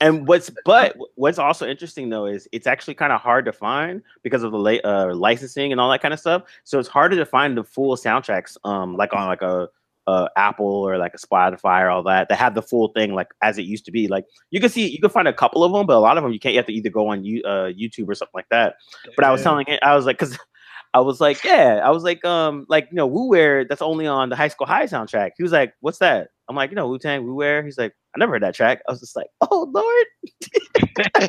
[0.00, 4.02] And what's but what's also interesting though is it's actually kind of hard to find
[4.22, 6.42] because of the late uh, licensing and all that kind of stuff.
[6.64, 9.68] So it's harder to find the full soundtracks, um, like on like a,
[10.08, 13.28] a Apple or like a Spotify or all that that have the full thing like
[13.42, 14.08] as it used to be.
[14.08, 16.24] Like you can see, you can find a couple of them, but a lot of
[16.24, 16.54] them you can't.
[16.54, 18.76] You have to either go on you uh, YouTube or something like that.
[19.16, 20.38] But I was telling it, I was like, because
[20.94, 24.06] I was like, yeah, I was like, um, like you know, Wu Wear that's only
[24.06, 25.32] on the High School High soundtrack.
[25.36, 26.28] He was like, what's that?
[26.48, 27.62] I'm like, you know, Wu Tang Wu Wear.
[27.62, 28.80] He's like, I never heard that track.
[28.88, 31.28] I was just like, oh Lord.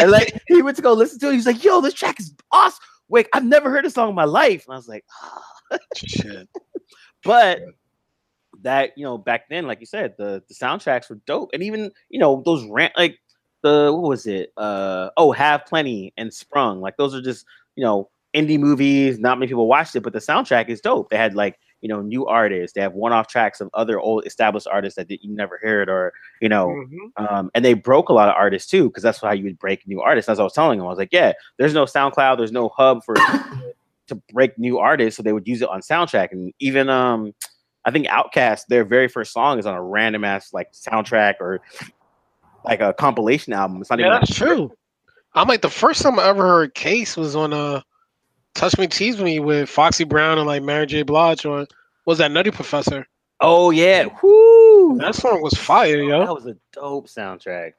[0.00, 1.34] and like he went to go listen to it.
[1.34, 2.80] He's like, yo, this track is awesome.
[3.08, 4.64] Wait, I've never heard a song in my life.
[4.66, 5.44] And I was like, ah.
[5.96, 6.48] Shit.
[7.24, 7.60] But
[8.62, 11.50] that you know back then like you said the the soundtracks were dope.
[11.52, 13.18] And even you know those rant like
[13.62, 14.52] the what was it?
[14.56, 16.80] Uh oh have plenty and sprung.
[16.80, 19.18] Like those are just you know indie movies.
[19.18, 21.10] Not many people watched it but the soundtrack is dope.
[21.10, 22.74] They had like you know new artists.
[22.74, 26.48] They have one-off tracks of other old established artists that you never heard or you
[26.48, 27.10] know Mhm.
[27.16, 29.86] um, and they broke a lot of artists too, because that's how you would break
[29.86, 30.28] new artists.
[30.28, 33.04] As I was telling them, I was like, yeah, there's no SoundCloud, there's no hub
[33.04, 33.14] for
[34.08, 36.32] to break new artists, so they would use it on soundtrack.
[36.32, 37.32] And even um,
[37.84, 41.60] I think OutKast, their very first song is on a random ass like soundtrack or
[42.64, 43.80] like a compilation album.
[43.80, 44.72] It's not Yeah, even that's true.
[45.34, 47.84] I'm like the first time I ever heard Case was on a
[48.54, 51.02] Touch Me Tease Me with Foxy Brown and like Mary J.
[51.02, 51.66] Blige on
[52.06, 53.06] was that Nutty Professor?
[53.40, 54.96] Oh yeah, whoo!
[54.98, 56.20] That song was fire, yo.
[56.20, 57.72] That was a dope soundtrack.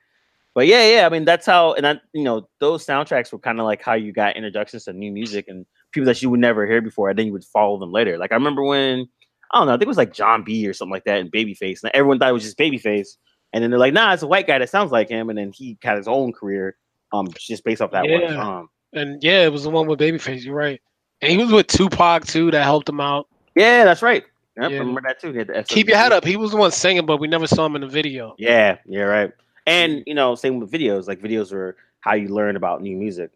[0.54, 3.60] But yeah, yeah, I mean that's how, and that you know those soundtracks were kind
[3.60, 5.66] of like how you got introductions to new music and
[5.96, 8.18] people that you would never hear before, and then you would follow them later.
[8.20, 9.08] Like I remember when
[9.52, 11.32] I don't know, I think it was like Jon B or something like that, and
[11.32, 13.18] Babyface, and everyone thought it was just Babyface,
[13.54, 15.52] and then they're like, nah, it's a white guy that sounds like him, and then
[15.52, 16.76] he got his own career,
[17.14, 18.36] um, just based off that one Yeah.
[18.36, 18.68] song.
[18.93, 20.46] and yeah, it was the one with Babyface.
[20.46, 20.80] You're right,
[21.22, 22.52] and he was with Tupac too.
[22.52, 23.28] That helped him out.
[23.56, 24.24] Yeah, that's right.
[24.58, 24.76] Yep, Yeah.
[24.78, 25.32] I remember that too.
[25.34, 26.24] He had the Keep your head up.
[26.26, 28.36] He was the one singing, but we never saw him in the video.
[28.38, 29.32] Yeah, you're right.
[29.68, 31.08] And you know, same with videos.
[31.08, 33.32] Like videos are how you learn about new music.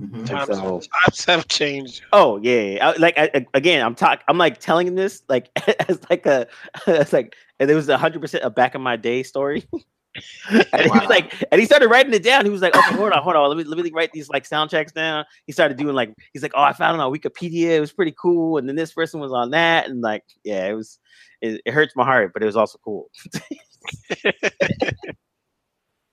[0.00, 0.26] Mhm.
[0.26, 2.02] Times, so- times have changed.
[2.12, 2.88] Oh yeah, yeah.
[2.88, 4.22] I- like I, I- again, I'm talk.
[4.28, 5.50] I'm like telling him this like
[5.88, 6.46] as like a,
[6.86, 9.66] it's like, and it was a hundred percent a back in my day story.
[10.50, 12.44] and he was like, and he started writing it down.
[12.44, 14.48] He was like, okay, hold on, hold on, let me let me write these like
[14.48, 15.24] soundtracks down.
[15.46, 17.70] He started doing like, he's like, oh, I found it on Wikipedia.
[17.76, 18.56] It was pretty cool.
[18.58, 20.98] And then this person was on that, and like, yeah, it was.
[21.42, 23.10] It, it hurts my heart, but it was also cool.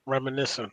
[0.06, 0.70] Reminiscing.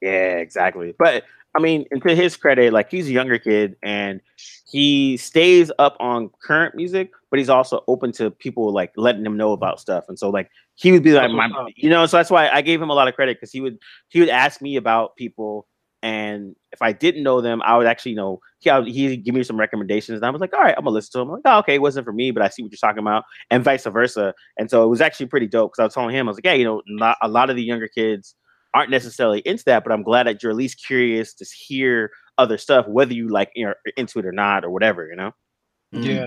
[0.00, 0.94] Yeah, exactly.
[0.98, 1.24] But
[1.56, 4.20] I mean, and to his credit, like he's a younger kid and
[4.66, 9.36] he stays up on current music, but he's also open to people like letting him
[9.36, 10.04] know about stuff.
[10.08, 12.82] And so like he would be like my you know, so that's why I gave
[12.82, 13.78] him a lot of credit because he would
[14.08, 15.66] he would ask me about people
[16.02, 19.34] and if I didn't know them, I would actually you know he would he'd give
[19.34, 21.28] me some recommendations and I was like, all right, I'm gonna listen to him.
[21.28, 23.24] I'm like, oh, okay, it wasn't for me, but I see what you're talking about,
[23.50, 24.34] and vice versa.
[24.58, 26.44] And so it was actually pretty dope because I was telling him, I was like,
[26.44, 28.34] yeah, you know, not, a lot of the younger kids
[28.76, 32.58] aren't necessarily into that, but I'm glad that you're at least curious to hear other
[32.58, 35.32] stuff, whether you like you know, are into it or not or whatever, you know.
[35.94, 36.04] Mhm.
[36.04, 36.26] Yeah.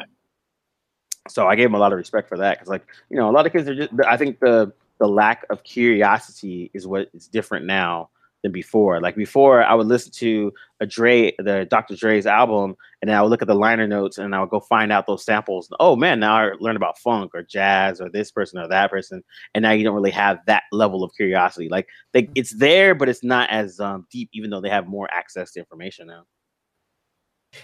[1.27, 3.33] So I gave him a lot of respect for that because, like, you know, a
[3.33, 3.91] lot of kids are just.
[4.07, 8.09] I think the the lack of curiosity is what is different now
[8.41, 9.01] than before.
[9.01, 11.95] Like before, I would listen to a Dre, the Dr.
[11.95, 14.91] Dre's album, and I would look at the liner notes and I would go find
[14.91, 15.71] out those samples.
[15.79, 19.23] Oh man, now I learn about funk or jazz or this person or that person,
[19.53, 21.69] and now you don't really have that level of curiosity.
[21.69, 25.09] Like they, it's there, but it's not as um, deep, even though they have more
[25.11, 26.23] access to information now.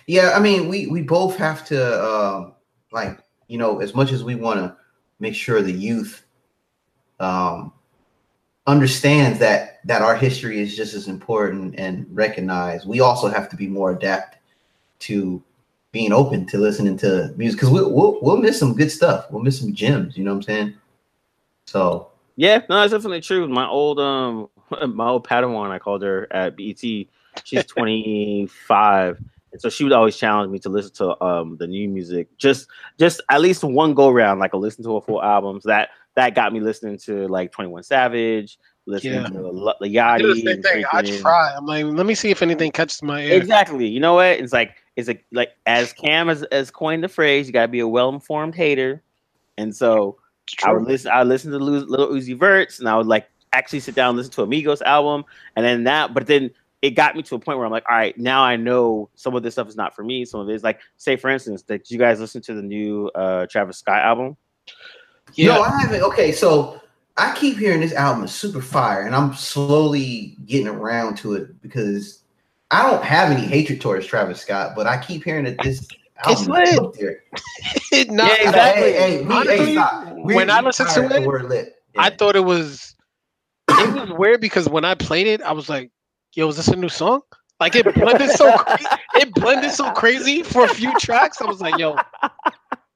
[0.07, 2.53] Yeah, I mean, we we both have to um
[2.91, 4.75] like you know, as much as we want to
[5.19, 6.25] make sure the youth
[7.19, 7.71] um
[8.67, 13.55] understands that that our history is just as important and recognized, we also have to
[13.55, 14.37] be more adept
[14.99, 15.41] to
[15.91, 19.27] being open to listening to music because we'll, we'll we'll miss some good stuff.
[19.31, 20.17] We'll miss some gems.
[20.17, 20.73] You know what I'm saying?
[21.67, 23.47] So Yeah, no, that's definitely true.
[23.47, 24.49] My old um
[24.87, 26.81] my old Padawan, I called her at BET.
[26.81, 29.21] She's 25.
[29.51, 32.35] And so she would always challenge me to listen to um the new music.
[32.37, 32.67] Just
[32.99, 35.63] just at least one go round, like a listen to a full albums.
[35.63, 39.27] That that got me listening to like 21 Savage, listening Yeah.
[39.27, 40.21] to L- I Yachty.
[40.21, 40.85] the same and thing.
[40.91, 41.53] I try.
[41.55, 43.33] I'm like, let me see if anything catches my ear.
[43.37, 43.87] Exactly.
[43.87, 44.25] You know what?
[44.39, 47.79] It's like it's like like as Cam has, has coined the phrase, you gotta be
[47.81, 49.01] a well-informed hater.
[49.57, 50.17] And so
[50.63, 51.11] I would listen.
[51.11, 54.09] I would listen to Lu- Lil Uzi Verts, and I would like actually sit down
[54.09, 55.23] and listen to Amigos album,
[55.55, 56.13] and then that.
[56.13, 56.51] But then
[56.81, 59.33] it got me to a point where I'm like, all right, now I know some
[59.35, 60.23] of this stuff is not for me.
[60.23, 63.07] Some of it is like, say for instance, that you guys listen to the new
[63.15, 64.37] uh Travis Scott album?
[65.35, 65.55] Yeah.
[65.55, 66.01] no, I haven't.
[66.01, 66.81] Okay, so
[67.17, 71.61] I keep hearing this album is super fire, and I'm slowly getting around to it
[71.61, 72.19] because
[72.71, 75.87] I don't have any hatred towards Travis Scott, but I keep hearing that this
[76.25, 76.67] album lit.
[76.69, 77.23] is up there.
[78.09, 78.91] No, Yeah, exactly.
[78.91, 80.15] Hey, hey, we, hey, Honestly, stop.
[80.17, 81.75] We- when I we listened to it, the word lit.
[81.97, 82.93] I thought it was
[83.69, 85.91] it was weird because when I played it, I was like,
[86.33, 87.21] "Yo, is this a new song?"
[87.61, 91.39] Like it blended so cra- it blended so crazy for a few tracks.
[91.41, 91.95] I was like, "Yo,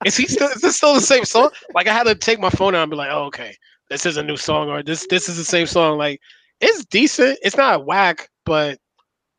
[0.06, 0.50] is he still?
[0.50, 2.92] Is this still the same song?" Like I had to take my phone out and
[2.92, 3.56] be like, "Oh, okay,
[3.90, 6.22] this is a new song, or this this is the same song." Like
[6.62, 7.40] it's decent.
[7.42, 8.80] It's not whack, but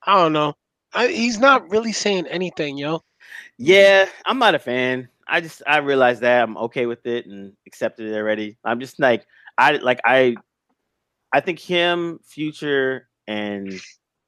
[0.07, 0.55] I don't know.
[0.93, 3.01] I, he's not really saying anything, yo.
[3.59, 5.09] Yeah, I'm not a fan.
[5.29, 8.59] I just I realized that I'm okay with it and accepted it already.
[8.65, 9.25] I'm just like
[9.59, 10.37] I like I
[11.33, 13.81] I think him, Future, and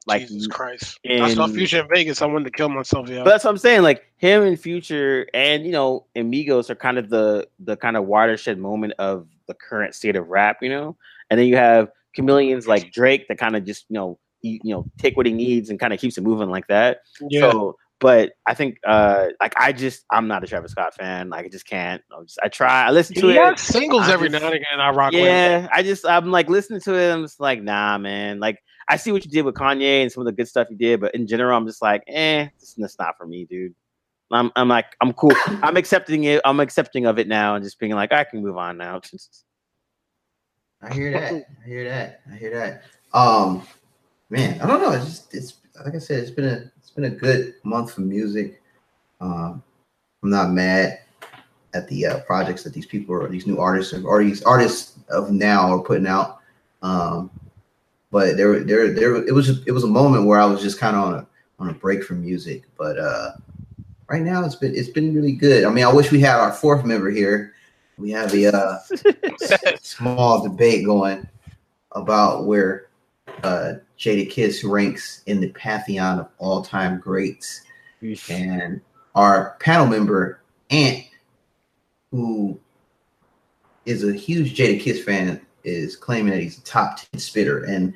[0.07, 0.99] like Jesus Christ!
[1.09, 2.23] I saw Future in Vegas.
[2.23, 3.83] I wanted to kill myself, Yeah, But that's what I'm saying.
[3.83, 8.07] Like him and Future and you know Amigos are kind of the the kind of
[8.07, 10.97] watershed moment of the current state of rap, you know.
[11.31, 14.75] And then you have chameleons like Drake that kind of just you know he, you
[14.75, 17.03] know take what he needs and kind of keeps it moving like that.
[17.29, 17.51] yeah.
[17.51, 21.31] So, but I think uh like I just I'm not a Travis Scott fan.
[21.31, 22.03] Like I just can't.
[22.13, 22.85] I, just, I try.
[22.87, 23.43] I listen to He it.
[23.43, 24.81] has singles I every just- now and again.
[24.81, 25.23] I rock with.
[25.23, 27.13] Yeah, I just I'm like listening to it.
[27.13, 28.41] I'm just like, nah, man.
[28.41, 30.77] Like I see what you did with Kanye and some of the good stuff you
[30.77, 33.73] did, but in general, I'm just like, eh, this is not for me, dude.
[34.33, 35.33] I'm I'm like I'm cool.
[35.47, 36.41] I'm accepting it.
[36.45, 39.01] I'm accepting of it now and just being like, I can move on now.
[40.83, 41.47] I hear that.
[41.65, 42.21] I hear that.
[42.31, 42.83] I hear that.
[43.17, 43.63] Um,
[44.31, 44.91] man, I don't know.
[44.91, 46.19] It's just it's like I said.
[46.21, 48.61] It's been a it's been a good month for music.
[49.19, 49.63] Um,
[50.23, 51.01] I'm not mad
[51.73, 55.31] at the uh, projects that these people or these new artists or these artists of
[55.31, 56.41] now are putting out.
[56.83, 57.31] Um,
[58.11, 59.27] but there, there, there.
[59.27, 61.27] It was it was a moment where I was just kind of on a
[61.59, 62.65] on a break from music.
[62.77, 63.31] But uh,
[64.09, 65.65] right now, it's been it's been really good.
[65.65, 67.55] I mean, I wish we had our fourth member here.
[67.97, 68.79] We have a uh,
[69.81, 71.27] small debate going
[71.93, 72.89] about where
[73.43, 77.63] uh, Jadakiss ranks in the pantheon of all-time greats.
[78.29, 78.81] And
[79.15, 80.41] our panel member,
[80.71, 81.05] Ant,
[82.11, 82.59] who
[83.87, 87.65] is a huge Jadakiss fan, is claiming that he's a top 10 spitter.
[87.65, 87.95] And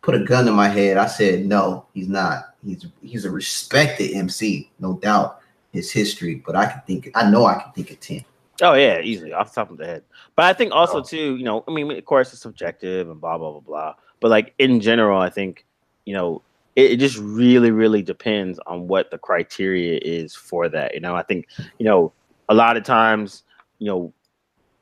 [0.00, 0.96] put a gun to my head.
[0.96, 2.54] I said, no, he's not.
[2.64, 5.40] He's he's a respected MC, no doubt.
[5.72, 7.10] His history, but I can think.
[7.16, 8.24] I know I can think of ten.
[8.62, 10.04] Oh yeah, easily off the top of the head.
[10.36, 11.02] But I think also oh.
[11.02, 13.94] too, you know, I mean, of course it's subjective and blah blah blah blah.
[14.24, 15.66] But like in general, I think
[16.06, 16.40] you know
[16.76, 20.94] it, it just really really depends on what the criteria is for that.
[20.94, 21.46] You know, I think
[21.78, 22.10] you know
[22.48, 23.42] a lot of times,
[23.80, 24.14] you know,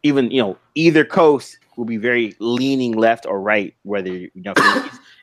[0.04, 3.74] even you know either coast will be very leaning left or right.
[3.82, 4.54] Whether you know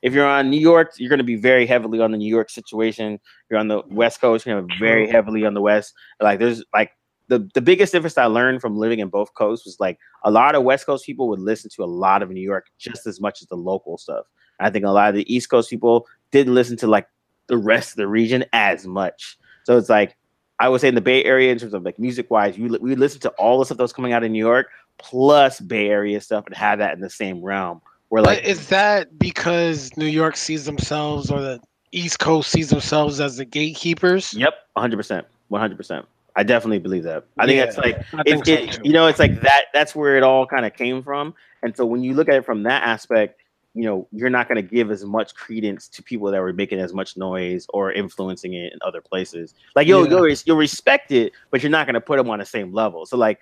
[0.04, 2.50] if, you're on New York, you're going to be very heavily on the New York
[2.50, 3.22] situation.
[3.50, 5.94] You're on the West Coast, you're going to be very heavily on the West.
[6.20, 6.92] Like there's like
[7.30, 10.56] the the biggest difference I learned from living in both coasts was like a lot
[10.56, 13.42] of West Coast people would listen to a lot of New York just as much
[13.42, 14.26] as the local stuff.
[14.60, 17.08] I think a lot of the East Coast people didn't listen to like
[17.48, 19.38] the rest of the region as much.
[19.64, 20.18] So it's like
[20.60, 22.96] I would say in the Bay Area, in terms of like music wise, you we
[22.96, 24.68] listen to all the stuff that was coming out in New York
[24.98, 27.80] plus Bay Area stuff and have that in the same realm.
[28.10, 31.62] Where like, but is that because New York sees themselves or the
[31.92, 34.34] East Coast sees themselves as the gatekeepers?
[34.34, 35.78] Yep, 100, percent 100.
[35.78, 36.06] percent
[36.40, 37.26] I definitely believe that.
[37.38, 39.66] I think Yeah, that's like I it, so you know, it's like that.
[39.74, 41.34] That's where it all kind of came from.
[41.64, 43.42] And so when you look at it from that aspect,
[43.74, 46.80] you know, you're not going to give as much credence to people that were making
[46.80, 49.54] as much noise or influencing it in other places.
[49.76, 50.18] Like you'll Yeah.
[50.18, 53.06] you'll, you'll respect it, but you're not going to put them on the same level.
[53.06, 53.40] So like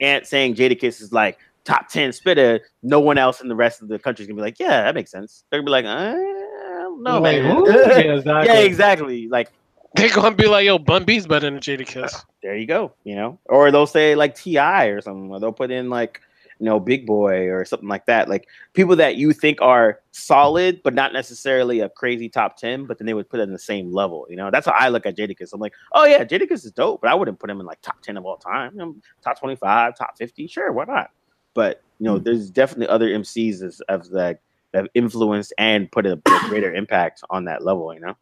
[0.00, 3.88] Ant saying Jadakiss is like top ten spitter, no one else in the rest of
[3.88, 5.42] the country is gonna be like, yeah, that makes sense.
[5.50, 7.44] They're gonna be like, uh, I don't know, man.
[7.66, 8.64] yeah, yeah, exactly.
[8.64, 9.28] exactly.
[9.28, 9.50] Like
[9.94, 13.14] They're gonna be like, "Yo, Bun B's better than Jada Kiss." there you go, you
[13.14, 14.86] know, or they'll say like T.I.
[14.86, 16.20] or something, or they'll put in like
[16.58, 18.28] you know Big Boi or something like that.
[18.28, 22.98] Like people that you think are solid, but not necessarily a crazy top ten, but
[22.98, 24.26] then they would put it in the same level.
[24.28, 25.52] You know, that's how I look at Jadakiss.
[25.54, 28.02] I'm like, oh yeah, Jadakiss is dope, but I wouldn't put him in like top
[28.02, 28.72] ten of all time.
[28.72, 31.10] You know, top twenty five, top fifty, sure, why not?
[31.54, 32.24] But you know, Mm.
[32.24, 34.40] there's definitely other MCs as, as that
[34.72, 37.94] that have influenced and put a, a greater impact on that level.
[37.94, 38.16] You know.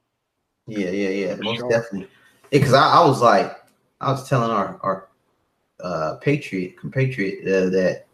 [0.67, 1.35] Yeah, yeah, yeah.
[1.37, 1.71] Most Sure.
[1.71, 2.09] definitely.
[2.51, 3.55] Because I, I was like,
[4.01, 5.09] I was telling our our
[5.81, 8.07] uh, patriot compatriot uh, that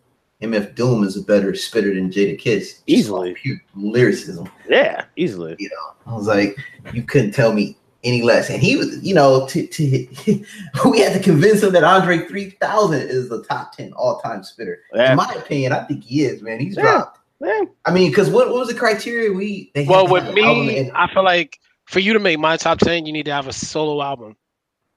[0.42, 2.80] MF Doom is a better spitter than Jadakiss.
[2.86, 3.34] Easily.
[3.34, 4.48] Pure lyricism.
[4.68, 5.55] Yeah, easily.
[5.59, 6.57] You know, I was like,
[6.94, 8.48] you couldn't tell me any less.
[8.48, 9.84] And he was, you know, to, to
[10.90, 14.80] we had to convince him that Andre 3000 is the top 10 all time spitter.
[14.94, 15.11] Yeah.
[15.11, 16.59] In my opinion, I think he is, man.
[16.59, 16.82] He's Yeah.
[16.82, 17.18] dropped.
[17.42, 17.61] Yeah.
[17.84, 19.30] I mean, because what, what was the criteria?
[19.32, 21.59] We they Well, to with have album me, I feel like
[21.91, 24.36] for you to make my top ten, you need to have a solo album.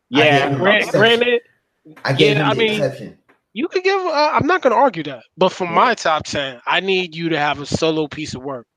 [0.10, 1.42] Yeah, gave him Granted,
[2.06, 3.18] I gave yeah, him I mean, exception.
[3.54, 4.00] you could give.
[4.00, 5.72] Uh, I'm not gonna argue that, but for Yeah.
[5.72, 8.68] my top ten, I need you to have a solo piece of work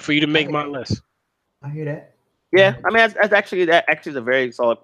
[0.00, 1.02] for you to make my list.
[1.62, 2.14] I hear that.
[2.52, 4.78] Yeah, I mean that's, that's actually that actually is a very solid.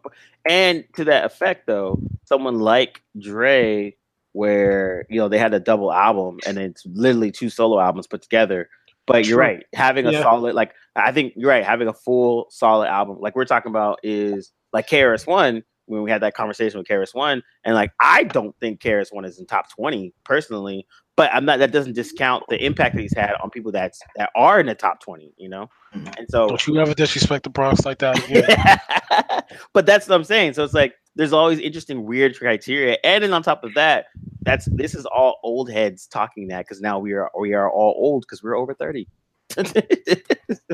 [0.48, 3.94] And to that effect, though, someone like Dre,
[4.32, 8.20] where you know they had a double album and it's literally two solo albums put
[8.22, 8.68] together.
[9.06, 10.22] But you're right, having a Yeah.
[10.22, 13.98] solid like I think you're right, having a full solid album like we're talking about
[14.02, 18.24] is like KRS One when we had that conversation with KRS One, and like I
[18.24, 20.86] don't think KRS One is in top twenty personally,
[21.16, 21.58] but I'm not.
[21.58, 24.74] That doesn't discount the impact that he's had on people that's that are in the
[24.74, 25.68] top twenty, you know.
[25.94, 26.08] Mm-hmm.
[26.18, 29.42] And so Don't you ever disrespect the Bronx like that again.
[29.72, 30.54] but that's what I'm saying.
[30.54, 34.06] So it's like there's always interesting, weird criteria, and then on top of that,
[34.42, 37.94] that's this is all old heads talking that because now we are we are all
[37.98, 39.06] old because we're over thirty.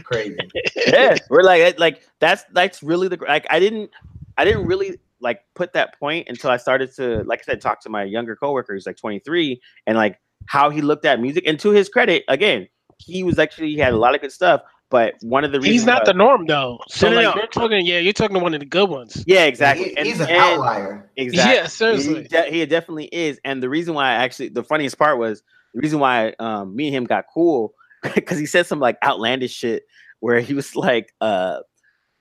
[0.04, 0.38] Crazy.
[0.86, 3.90] yeah, we're like eh, like that's that's really the like I didn't
[4.36, 7.80] I didn't really like put that point until I started to like I said talk
[7.82, 11.58] to my younger coworker who's like 23 and like how he looked at music and
[11.58, 15.14] to his credit again he was actually he had a lot of good stuff but
[15.22, 16.78] one of the reasons He's not the norm though.
[16.88, 17.40] So No, no, like no.
[17.42, 19.22] you're talking, yeah, you're talking to one of the good ones.
[19.26, 21.10] yeah exactly He- he's and, an and- outlier.
[21.16, 22.22] exactly Yeah, seriously.
[22.22, 23.38] He, de- he definitely is.
[23.44, 25.42] And the reason why I actually, the funniest part was
[25.74, 27.74] the reason why um, me and him got cool
[28.14, 29.82] because he said some like outlandish shit
[30.20, 31.58] where he was like, uh,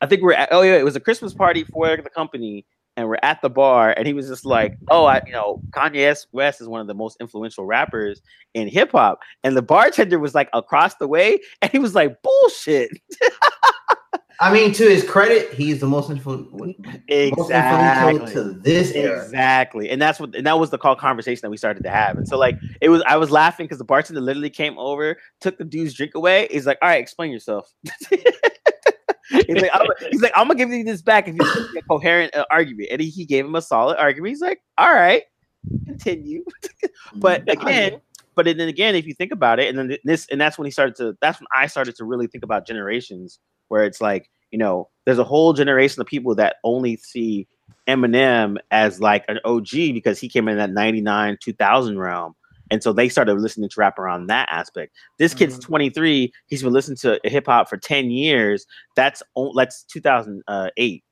[0.02, 2.66] I think we're at, oh yeah, it was a Christmas party for the company.
[2.98, 6.26] And we're at the bar, and he was just like, "Oh, I, you know, Kanye
[6.32, 8.22] West is one of the most influential rappers
[8.56, 12.16] in hip hop." And the bartender was like across the way, and he was like,
[12.24, 12.90] "Bullshit."
[14.40, 16.76] I mean, to his credit, he's the most influ- most
[17.08, 18.34] influential Exactly.
[18.34, 19.24] to this era.
[19.24, 19.90] Exactly.
[19.90, 22.18] And that's what and that was the call conversation that we started to have.
[22.18, 25.58] And so like it was I was laughing because the bartender literally came over, took
[25.58, 26.48] the dude's drink away.
[26.52, 27.74] He's like, all right, explain yourself.
[29.30, 31.80] he's like, I'm, he's like, I'm gonna give you this back if you give me
[31.80, 32.90] a coherent uh, argument.
[32.92, 34.30] And he, he gave him a solid argument.
[34.30, 35.24] He's like, all right,
[35.86, 36.44] continue.
[37.16, 38.02] But again,
[38.36, 40.72] but then again, if you think about it, and then this, and that's when he
[40.72, 41.18] started to.
[41.22, 45.18] That's when I started to really think about generations, where it's like, you know, there's
[45.18, 47.48] a whole generation of people that only see
[47.88, 52.36] Eminem as like an OG because he came in that 99, 2000 realm.
[52.72, 54.94] And so they started listening to rap around that aspect.
[55.20, 55.62] This kid's Mhm.
[55.64, 56.34] 23.
[56.48, 58.66] He's been listening to hip hop for 10 years.
[58.96, 59.24] That's
[59.56, 61.04] that's 2008,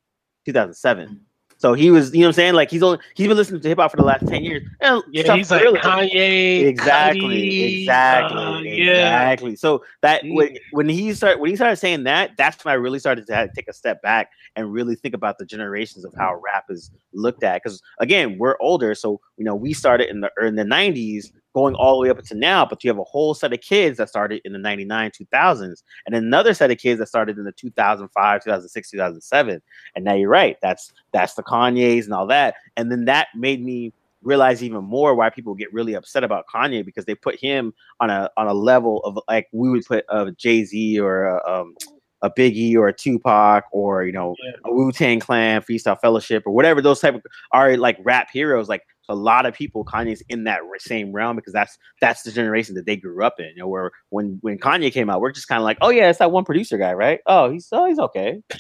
[0.45, 1.21] 2007.
[1.57, 2.53] So he was, you know what I'm saying?
[2.53, 4.61] Like he's only he's been listening to hip hop for the last 10 years.
[4.81, 5.63] And Yeah, he's like.
[5.63, 6.65] Kanye.
[6.65, 8.91] exactly Cudi, exactly uh, yeah.
[9.31, 12.75] exactly so that when, when he started when he started saying that that's when i
[12.75, 16.13] really started to have- take a step back and really think about the generations of
[16.17, 20.19] how rap is looked at because again we're older so you know we started in
[20.21, 23.03] the in the 90s going all the way up to now but you have a
[23.03, 26.99] whole set of kids that started in the 99 2000s and another set of kids
[26.99, 29.61] that started in the 2005 2006 2007
[29.95, 33.63] and now you're right that's that's the kanyes and all that and then that made
[33.63, 37.71] me realize even more why people get really upset about Kanye because they put him
[37.99, 41.47] on a on a level of like we would put a Jay Z or a,
[41.47, 41.75] um,
[42.23, 44.51] a Biggie or a Tupac or you know Yeah.
[44.65, 48.67] a Wu Tang Clan, Freestyle Fellowship or whatever those type of are like rap heroes.
[48.67, 52.75] Like a lot of people, Kanye's in that same realm because that's that's the generation
[52.75, 53.47] that they grew up in.
[53.47, 56.09] You know, where when when Kanye came out, we're just kind of like, oh yeah,
[56.09, 57.19] it's that one producer guy, right?
[57.25, 58.41] Oh, he's oh he's okay.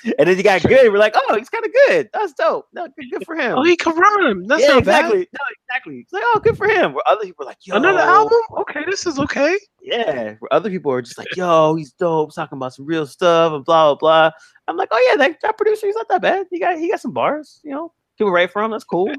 [0.18, 0.92] and then he got good.
[0.92, 2.08] We're like, oh, he's kind of good.
[2.12, 2.66] That's dope.
[2.72, 3.58] No, good, good for him.
[3.58, 4.46] Oh, he can rhyme.
[4.46, 5.18] That's yeah, exactly.
[5.18, 5.98] No, exactly.
[5.98, 6.92] It's like, oh, good for him.
[6.92, 7.76] Where other people are like, yo.
[7.76, 8.38] Another album?
[8.58, 9.58] Okay, this is okay.
[9.82, 10.34] Yeah.
[10.38, 13.64] Where other people are just like, yo, he's dope, talking about some real stuff and
[13.64, 14.30] blah blah blah.
[14.68, 16.46] I'm like, oh yeah, that, that producer, he's not that bad.
[16.50, 17.92] He got he got some bars, you know.
[18.18, 18.72] People write for him.
[18.72, 19.10] That's cool.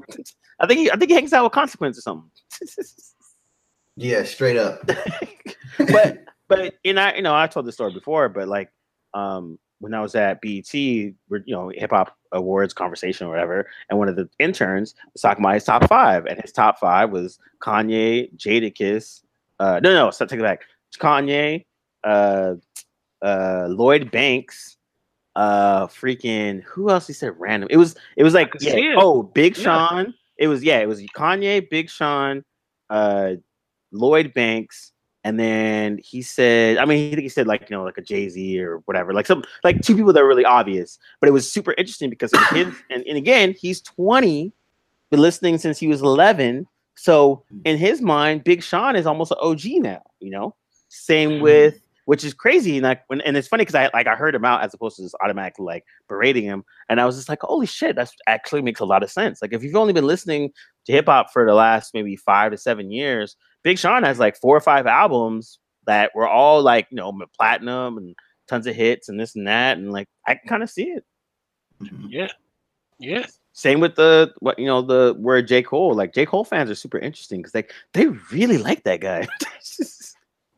[0.60, 2.30] I think he I think he hangs out with consequence or something.
[3.96, 4.86] Yeah, straight up.
[5.78, 8.72] but but you know, you know, I told this story before, but like
[9.12, 13.68] um when I was at BET, we're you know, hip hop awards conversation or whatever,
[13.88, 17.10] and one of the interns was talking about his top five, and his top five
[17.10, 19.22] was Kanye, Jadakiss,
[19.58, 20.62] uh no no, so take it back.
[20.98, 21.66] Kanye,
[22.04, 22.54] uh
[23.22, 24.78] uh Lloyd Banks,
[25.36, 27.68] uh freaking who else he said random?
[27.70, 28.94] It was it was like yeah, it.
[28.98, 29.64] oh Big Yeah.
[29.64, 30.14] Sean.
[30.36, 32.44] It was yeah, it was Kanye, Big Sean,
[32.88, 33.34] uh
[33.92, 37.84] Lloyd Banks, and then he said, I mean, he think he said like you know
[37.84, 40.98] like a Jay Z or whatever, like some like two people that were really obvious.
[41.20, 44.52] But it was super interesting because his and, and again, he's twenty,
[45.10, 46.66] been listening since he was eleven.
[46.96, 50.02] So in his mind, Big Sean is almost an OG now.
[50.20, 50.54] You know,
[50.88, 51.80] same with
[52.10, 52.78] which is crazy.
[52.78, 54.96] And like when and it's funny because I like I heard him out as opposed
[54.96, 58.62] to just automatically like berating him, and I was just like, holy shit, that actually
[58.62, 59.40] makes a lot of sense.
[59.40, 60.50] Like if you've only been listening
[60.86, 64.36] to hip hop for the last maybe five to seven years, Big Sean has like
[64.36, 68.16] four or five albums that were all like you know platinum and
[68.48, 71.04] tons of hits and this and that, and like I can kind of see it.
[71.80, 72.06] Mm-hmm.
[72.08, 72.32] Yeah.
[72.98, 73.26] Yeah.
[73.52, 75.94] Same with the what you know the word J Cole.
[75.94, 79.28] Like J Cole fans are super interesting because like they really like that guy.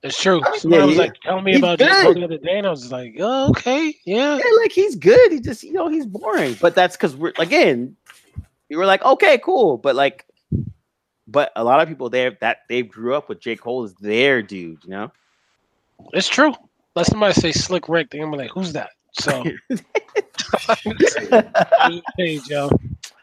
[0.02, 0.42] It's true.
[0.56, 1.02] Somebody was yeah.
[1.02, 1.88] like telling me He's about J.
[1.88, 2.16] Cole good.
[2.16, 3.94] the other day, and I was like, oh, okay.
[4.04, 4.36] Yeah.
[4.36, 5.30] yeah, like he's good.
[5.30, 6.56] He just you know he's boring.
[6.60, 7.96] But that's because we're again,
[8.68, 9.78] you were like okay, cool.
[9.78, 10.26] But like,
[11.28, 14.42] but a lot of people there that they grew up with J Cole is their
[14.42, 14.82] dude.
[14.84, 15.12] You know.
[16.12, 16.52] It's true.
[16.96, 18.90] Let somebody say Slick Rick, they're gonna be like, who's that?
[19.12, 19.44] So
[22.16, 22.70] hey, Joe.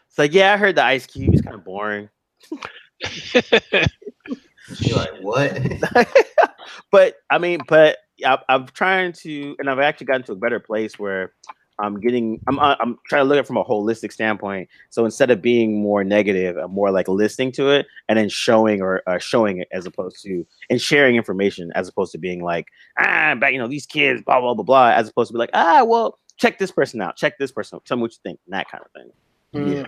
[0.08, 1.32] It's like yeah, I heard the Ice Cube.
[1.32, 2.08] He's kind of boring.
[4.78, 5.60] You're like, what?
[6.90, 10.60] but I mean, but I, I'm trying to, and I've actually gotten to a better
[10.60, 11.32] place where
[11.78, 14.68] I'm getting, I'm, uh, I'm trying to look at it from a holistic standpoint.
[14.90, 18.82] So instead of being more negative, I'm more like listening to it and then showing
[18.82, 22.66] or uh, showing it as opposed to and sharing information as opposed to being like,
[22.98, 25.50] ah, but you know these kids, blah blah blah blah, as opposed to be like,
[25.54, 28.38] ah, well, check this person out, check this person, out, tell me what you think,
[28.46, 29.10] and that kind of thing.
[29.54, 29.76] Mm.
[29.76, 29.86] Yeah,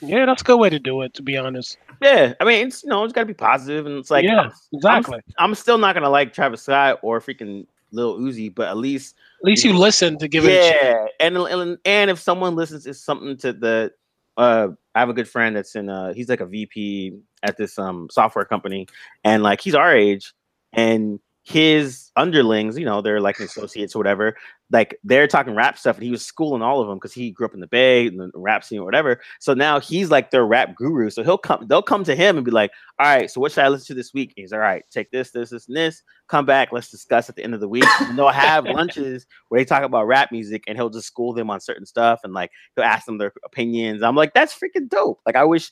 [0.00, 1.78] that's a good way to do it, to be honest.
[2.02, 4.50] Yeah, I mean, it's you know, it's got to be positive, and it's like, yeah,
[4.72, 5.20] exactly.
[5.38, 9.44] I'm still not gonna like Travis Scott or freaking Lil Uzi, but at least At
[9.44, 13.36] least you listen to give it yeah, and, and and if someone listens to something
[13.38, 13.92] to the,
[14.36, 17.78] uh, I have a good friend that's in uh, he's like a VP at this
[17.78, 18.86] um software company,
[19.22, 20.32] and like he's our age,
[20.72, 24.34] and his underlings, you know, they're like associates or whatever,
[24.74, 27.46] like they're talking rap stuff, and he was schooling all of them because he grew
[27.46, 29.20] up in the Bay and the rap scene or whatever.
[29.38, 31.10] So now he's like their rap guru.
[31.10, 33.64] So he'll come, they'll come to him and be like, "All right, so what should
[33.64, 36.02] I listen to this week?" And he's all right, take this, this, this, and this.
[36.28, 37.86] Come back, let's discuss at the end of the week.
[38.00, 41.50] And they'll have lunches where they talk about rap music, and he'll just school them
[41.50, 44.02] on certain stuff, and like he'll ask them their opinions.
[44.02, 45.20] I'm like, that's freaking dope.
[45.24, 45.70] Like I wish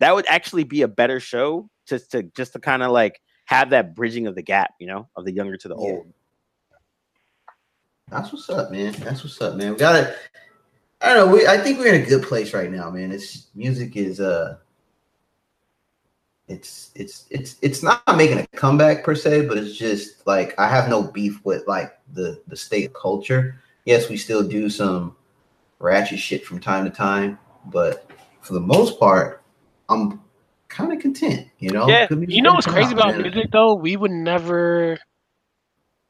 [0.00, 3.70] that would actually be a better show, just to just to kind of like have
[3.70, 5.80] that bridging of the gap, you know, of the younger to the Yeah.
[5.82, 6.12] old.
[8.10, 8.92] That's what's up, man.
[9.00, 9.72] That's what's up, man.
[9.72, 10.16] We got it.
[11.00, 11.34] I don't know.
[11.34, 13.12] We, I think we're in a good place right now, man.
[13.12, 14.58] It's music is uh
[16.48, 20.68] it's it's it's it's not making a comeback per se, but it's just like I
[20.68, 23.60] have no beef with like the the state culture.
[23.84, 25.14] Yes, we still do some
[25.78, 29.42] ratchet shit from time to time, but for the most part,
[29.88, 30.20] I'm
[30.68, 31.48] kind of content.
[31.58, 33.22] You know, Yeah, you know what's crazy about man.
[33.22, 33.74] music though?
[33.74, 34.98] We would never,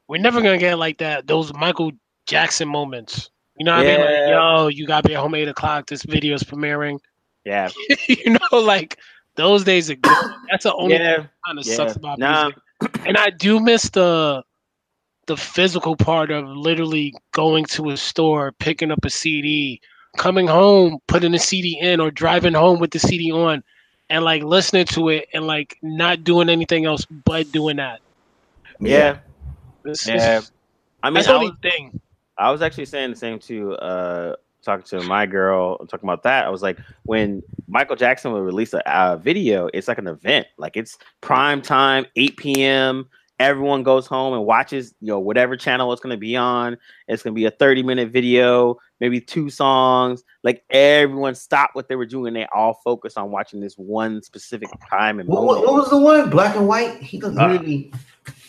[0.09, 1.27] we're never gonna get like that.
[1.27, 1.91] Those Michael
[2.25, 3.29] Jackson moments.
[3.57, 3.99] You know what I mean?
[3.99, 5.87] Like, yo, you got to be at home eight o'clock.
[5.87, 6.99] This video is premiering.
[7.45, 7.69] Yeah,
[8.07, 8.97] you know, like
[9.35, 10.31] those days are good.
[10.49, 11.75] That's the only yeah, kind of yeah.
[11.75, 12.49] sucks about Nah,
[12.81, 13.01] music.
[13.05, 14.43] And I do miss the
[15.27, 19.79] the physical part of literally going to a store, picking up a CD,
[20.17, 23.63] coming home, putting the CD in, or driving home with the CD on,
[24.09, 27.99] and like listening to it and like not doing anything else but doing that.
[28.79, 29.19] yeah.
[29.83, 30.39] This, Yeah.
[30.39, 30.51] this-
[31.03, 31.99] I mean, that's I the only was, thing.
[32.37, 36.45] I was actually saying the same to uh talking to my girl talking about that.
[36.45, 40.47] I was like, when Michael Jackson would release a, a video, it's like an event.
[40.57, 43.07] Like it's prime time, 8 p.m.
[43.39, 46.77] Everyone goes home and watches, you know, whatever channel it's going to be on.
[47.07, 50.25] It's going to be a 30 minute video, maybe two songs.
[50.43, 52.33] Like everyone stopped what they were doing.
[52.33, 55.67] They all focus on watching this one specific time and What, what, moment.
[55.71, 56.29] what was the one?
[56.29, 57.01] Black and white.
[57.01, 57.29] He Uh.
[57.29, 57.93] literally.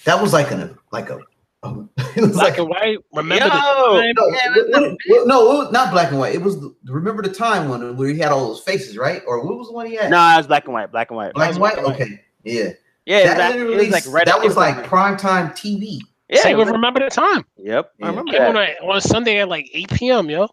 [0.05, 1.19] that was like an like a.
[1.63, 1.85] a-
[2.17, 2.99] it was Black like a, and white.
[3.13, 3.63] Remember the time?
[3.63, 6.35] no, Yeah, it what- was what- what- no, not black and white.
[6.35, 9.23] It was the, remember the time one where he had all those faces, right?
[9.27, 10.11] Or what was the one he had?
[10.11, 10.91] No, it was black and white.
[10.91, 11.35] Black and white.
[11.35, 11.75] black and white.
[11.75, 12.01] black and white.
[12.09, 12.71] Okay, yeah.
[13.07, 14.27] Yeah, that that, literally, was like right.
[14.27, 15.99] that was like like prime time TV.
[16.29, 17.45] yeah, Same with was- Remember the Time.
[17.57, 18.07] Yep, Yeah.
[18.07, 20.49] I remember Came on, a, on a Sunday at like 8 p.m., yo.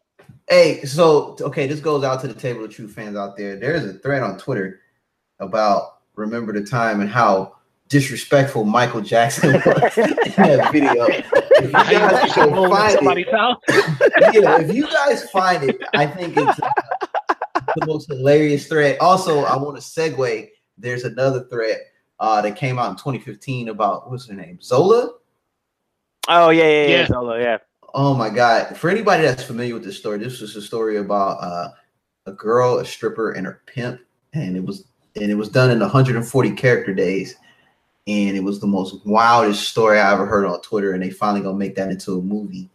[0.49, 3.57] Hey, so okay, this goes out to the table of true fans out there.
[3.57, 4.79] There's a thread on Twitter
[5.39, 7.56] about remember the time and how
[7.89, 11.05] disrespectful Michael Jackson was in that video.
[11.07, 16.59] If you guys can find it, yeah, if you guys find it, I think it's
[16.59, 16.69] uh,
[17.75, 18.97] the most hilarious thread.
[18.99, 20.49] Also, I want to segue.
[20.77, 21.77] There's another thread
[22.19, 25.13] uh, that came out in 2015 about what's her name, Zola.
[26.27, 27.07] Oh yeah, yeah, yeah, Yeah.
[27.07, 27.57] Solo, yeah.
[27.93, 28.75] Oh my god!
[28.77, 31.69] For anybody that's familiar with this story, this was a story about uh,
[32.25, 34.01] a girl, a stripper, and her pimp,
[34.33, 34.85] and it was
[35.15, 37.35] and it was done in 140 character days,
[38.07, 40.93] and it was the most wildest story I ever heard on Twitter.
[40.93, 42.69] And they finally gonna make that into a movie,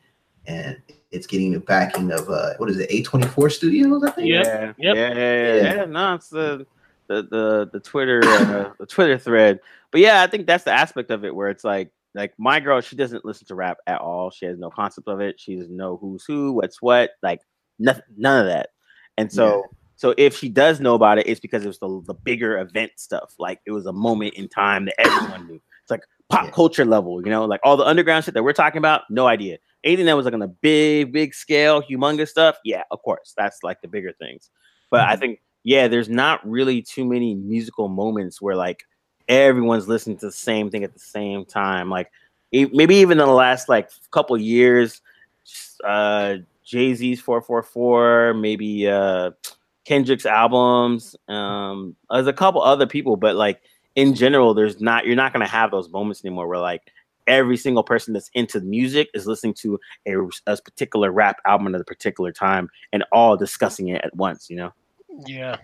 [0.47, 0.81] and
[1.11, 4.03] it's getting the backing of uh, what is it, A24 Studios?
[4.05, 4.29] I think.
[4.29, 4.77] Yep, Yeah, yep.
[4.79, 5.75] yeah, yeah, yeah, Yeah.
[5.75, 5.85] yeah.
[5.87, 6.67] No, it's the
[7.09, 9.61] the the the Twitter uh, the Twitter thread.
[9.91, 12.81] But yeah, I think that's the aspect of it where it's like like my girl,
[12.81, 14.31] she doesn't listen to rap at all.
[14.31, 15.41] She has no concept of it.
[15.41, 17.41] She doesn't know who's who, what's what, like
[17.79, 18.71] nothing, none of that.
[19.17, 19.65] And so
[19.97, 22.93] so if she does know about it, it's because it was the, the bigger event
[22.97, 23.35] stuff.
[23.39, 25.61] Like it was a moment in time that everyone knew.
[25.83, 26.51] It's like pop Yeah.
[26.53, 29.59] culture level, you know, like all the underground shit that we're talking about, no idea.
[29.85, 33.35] Anything that was like on a big, big scale, humongous stuff, yeah, of course.
[33.37, 34.51] That's like the bigger things.
[34.91, 35.19] But I Mhm.
[35.21, 38.85] think, yeah, there's not really too many musical moments where like
[39.29, 41.91] everyone's listening to the same thing at the same time.
[41.91, 42.11] Like
[42.53, 45.01] maybe even in the last like couple years,
[45.85, 49.31] uh Jay Z's 444, maybe uh
[49.85, 51.17] Kendrick's albums.
[51.29, 53.61] Um, there's a couple other people, but like
[53.97, 56.83] in general, there's not you're not gonna have those moments anymore where like
[57.27, 60.17] every single person that's into music is listening to a,
[60.47, 64.51] a particular rap album at a particular time and all discussing it at once.
[64.51, 64.73] You know,
[65.27, 65.57] Yeah.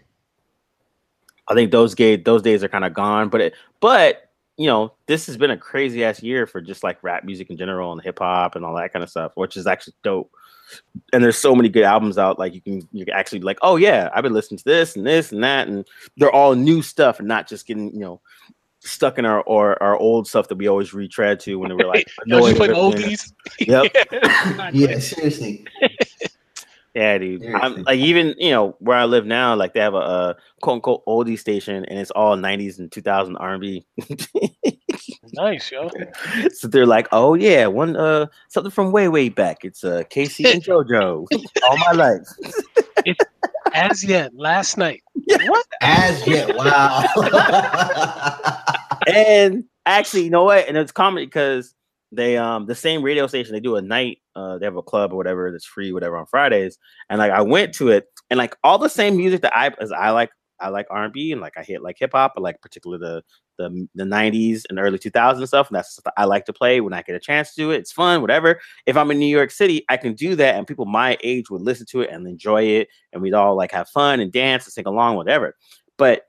[1.49, 3.29] I think those gay those days are kind of gone.
[3.29, 7.03] But it, but you know, this has been a crazy ass year for just like
[7.03, 9.67] rap music in general and hip hop and all that kind of stuff, which is
[9.67, 10.31] actually dope.
[11.13, 12.39] And there's so many good albums out.
[12.39, 14.97] Like you can you can actually be like, oh yeah, I've been listening to this
[14.97, 18.21] and this and that, and they're all new stuff and not just getting you know
[18.81, 21.89] stuck in our or our old stuff that we always retread to when we were
[21.89, 23.17] like Yo, just annoyed putting with everything.
[23.17, 23.33] oldies.
[23.61, 24.73] Yep.
[24.75, 25.67] Yeah, seriously.
[26.99, 27.47] Yeah, dude.
[27.55, 30.75] I'm, like even you know where I live now, like they have a, a quote
[30.77, 33.87] unquote oldie station, and it's all '90s and 2000 R&B.
[35.33, 35.89] nice, yo.
[36.53, 39.65] so they're like, "Oh yeah, one uh something from way way back.
[39.65, 41.27] It's uh K-Ci and JoJo
[41.69, 42.27] all my life."
[43.75, 45.05] As yet, last night.
[45.15, 45.67] What?
[45.81, 47.05] As yet, wow.
[49.07, 50.67] and actually, you know what?
[50.67, 51.75] And it's common because
[52.11, 55.13] they um the same radio station they do a night uh they have a club
[55.13, 56.79] or whatever that's free whatever on Fridays
[57.11, 59.93] and like I went to it and like all the same music that I as
[59.93, 60.31] I like
[60.61, 63.23] I like R&B and like I hit like hip hop I like particularly the
[63.59, 66.95] the the 90s and early 2000s stuff and that's stuff I like to play when
[66.95, 68.59] I get a chance to do it it's fun whatever.
[68.87, 71.63] If I'm in New York City I can do that and people my age would
[71.63, 74.73] listen to it and enjoy it and we'd all like have fun and dance and
[74.73, 75.57] sing along whatever.
[75.99, 76.25] But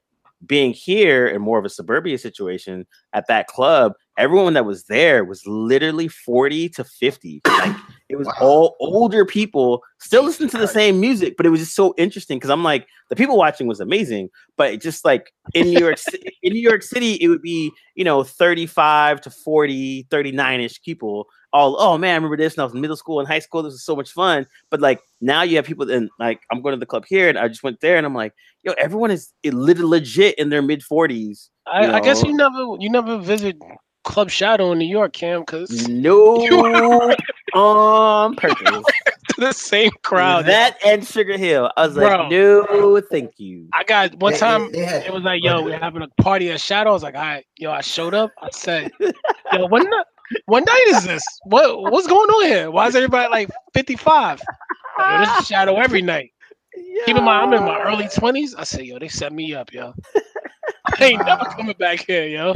[0.45, 5.23] being here in more of a suburbia situation at that club, everyone that was there
[5.23, 7.41] was literally 40 to 50.
[7.47, 7.75] Like
[8.09, 8.33] It was Wow.
[8.41, 12.37] all older people still listening to the same music, but it was just so interesting
[12.37, 15.97] because I'm like, the people watching was amazing, but it just like in New York
[15.97, 21.27] City, in New York City, it would be, you know, 35 to 40, 39-ish people.
[21.53, 23.63] All, oh man, I remember this when I was in middle school and high school.
[23.63, 24.45] This was so much fun.
[24.69, 27.37] But like now you have people and like I'm going to the club here and
[27.37, 31.49] I just went there and I'm like, yo, everyone is legit in their mid 40s.
[31.67, 33.57] I, I guess you never you never visit
[34.03, 37.15] Club Shadow in New York, Cam, because No um,
[37.53, 38.83] on purpose.
[39.37, 40.45] the same crowd.
[40.45, 41.71] That and Sugar Hill.
[41.77, 42.29] I was like, Bro.
[42.29, 43.67] no, thank you.
[43.73, 44.71] I got one They- time.
[44.71, 46.89] they had- It was like, yo, we're having a party at Shadow.
[46.91, 48.31] I was like, all right, yo, I showed up.
[48.41, 51.23] I said, yo, what, ni- what night is this?
[51.45, 52.71] What what's going on here?
[52.71, 54.41] Why is everybody like 55?
[54.99, 56.31] Yo, this is Shadow every night.
[57.05, 58.53] Keep in mind, I'm in my early 20s.
[58.57, 59.93] I said, yo, they set me up, yo.
[60.99, 62.53] I ain't never coming back here, yo.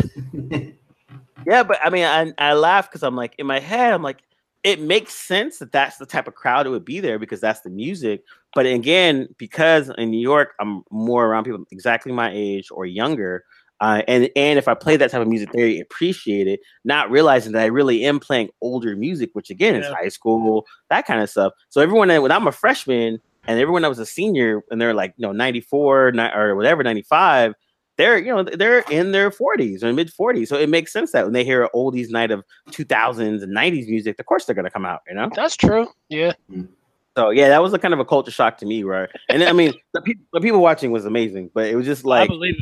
[1.45, 4.23] Yeah, but I mean, I, I laugh because I'm like, in my head, I'm like,
[4.63, 7.61] it makes sense that that's the type of crowd it would be there because that's
[7.61, 8.23] the music.
[8.55, 13.43] But again, because in New York, I'm more around people exactly my age or younger.
[13.81, 17.51] Uh, and and if I play that type of music, they appreciate it, not realizing
[17.51, 21.29] that I really am playing older music, which again is high school, that kind of
[21.29, 21.51] stuff.
[21.69, 24.93] So everyone that when I'm a freshman and everyone that was a senior and they're
[24.93, 27.53] like, you know, 94 ni- or whatever, 95,
[27.97, 31.25] they're you know they're in their 40s or mid 40s so it makes sense that
[31.25, 34.65] when they hear an oldies night of 2000s and 90s music of course they're going
[34.65, 35.87] to come out you know That's true.
[36.09, 36.33] Yeah.
[36.51, 36.67] Mm.
[37.17, 39.47] so yeah that was a kind of a culture shock to me right and then,
[39.49, 42.29] i mean the, peop the people watching was amazing but it was just I like
[42.29, 42.55] believe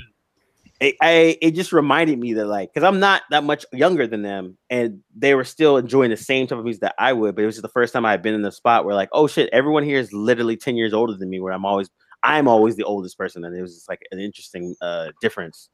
[0.79, 0.87] it.
[0.87, 4.23] it, I, it just reminded me that like because i'm not that much younger than
[4.23, 7.43] them and they were still enjoying the same type of music that i would but
[7.43, 9.49] it was just the first time i've been in the spot where like oh shit
[9.53, 11.89] everyone here is literally 10 years older than me where i'm always
[12.23, 15.69] i'm always the oldest person and it was just like an interesting uh difference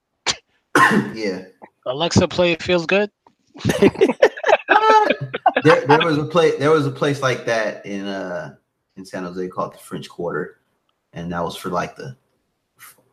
[1.14, 1.46] yeah.
[1.86, 3.10] Alexa play It Feels Good.
[5.64, 8.56] there, there was a place there was a place like that in uh
[8.98, 10.60] in San Jose called the French Quarter,
[11.14, 12.16] and that was for like the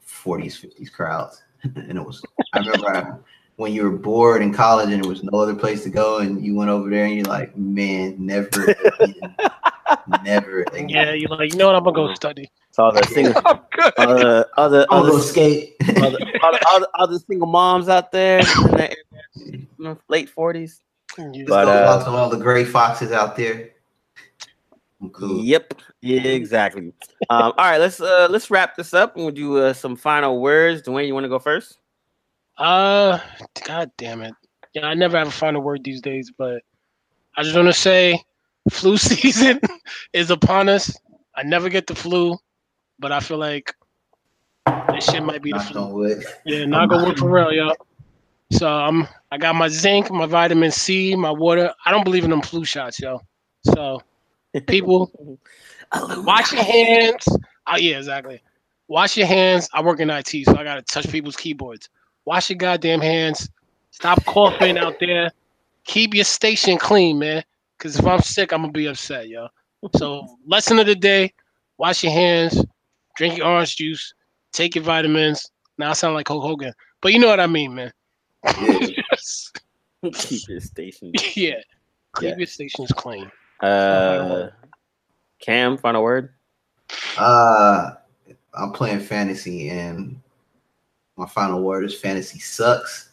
[0.00, 1.42] forties, fifties crowds.
[1.62, 2.22] and it was
[2.52, 3.12] I remember I,
[3.56, 6.44] when you were bored in college and there was no other place to go, and
[6.44, 8.64] you went over there and you're like, man, never
[9.00, 9.36] again.
[10.22, 10.88] never again.
[10.88, 11.76] Yeah, you're like, you know what?
[11.76, 12.50] I'm gonna go study.
[12.70, 13.92] so all the single I'm good.
[13.98, 15.74] other other I'll other, skate.
[15.96, 18.94] other, other, other, other single moms out there in their
[19.34, 20.82] you know, late forties.
[21.18, 21.44] Yeah.
[21.46, 23.70] But, But uh, out to all the gray foxes out there.
[25.12, 25.44] Cool.
[25.44, 26.92] Yep, yeah, exactly.
[27.28, 30.40] um, all right, let's uh let's wrap this up and we'll do uh, some final
[30.40, 30.82] words.
[30.82, 31.78] Dwayne, you want to go first?
[32.56, 33.18] Uh,
[33.66, 34.32] god damn it.
[34.72, 36.62] Yeah, I never have a final word these days, but
[37.36, 38.22] I just want to say,
[38.70, 39.60] flu season
[40.12, 40.94] is upon us.
[41.36, 42.36] I never get the flu,
[42.98, 43.74] but I feel like
[44.92, 46.22] this shit might be the flu.
[46.44, 47.72] Yeah, not gonna work for real, yo.
[48.52, 51.72] So I'm, I got my zinc, my vitamin C, my water.
[51.84, 53.20] I don't believe in them flu shots, yo.
[53.64, 54.00] So
[54.66, 55.10] people,
[55.92, 57.26] wash your hands.
[57.66, 58.40] Oh yeah, exactly.
[58.86, 59.68] Wash your hands.
[59.72, 61.88] I work in IT, so I gotta touch people's keyboards.
[62.26, 63.48] Wash your goddamn hands.
[63.90, 65.30] Stop coughing out there.
[65.84, 67.44] Keep your station clean, man.
[67.84, 69.46] Cause if I'm sick, I'm gonna be upset, yo.
[69.96, 71.34] So lesson of the day:
[71.76, 72.64] wash your hands,
[73.14, 74.14] drink your orange juice,
[74.54, 75.50] take your vitamins.
[75.76, 76.72] Now I sound like Hulk Hogan,
[77.02, 77.92] but you know what I mean, man.
[78.58, 78.78] Yeah.
[79.12, 79.60] Just-
[80.02, 81.12] Keep your station.
[81.36, 81.56] yeah,
[82.16, 82.36] keep Yeah.
[82.38, 83.30] your stations clean.
[83.60, 84.48] Uh,
[85.40, 86.30] Cam, final word.
[87.18, 87.90] Uh,
[88.54, 90.18] I'm playing fantasy, and
[91.18, 93.10] my final word is fantasy sucks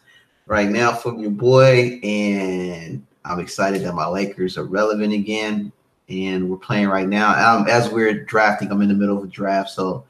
[0.47, 1.99] right now from your boy.
[2.03, 5.71] And I'm excited that my Lakers are relevant again,
[6.09, 7.57] and we're playing right now.
[7.57, 10.05] Um, as we're drafting, I'm in the middle of a draft, so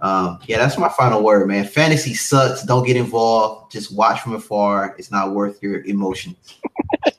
[0.00, 1.64] um, yeah, that's my final word, man.
[1.64, 2.62] Fantasy sucks.
[2.62, 3.72] Don't get involved.
[3.72, 4.94] Just watch from afar.
[4.98, 6.36] It's not worth your emotions.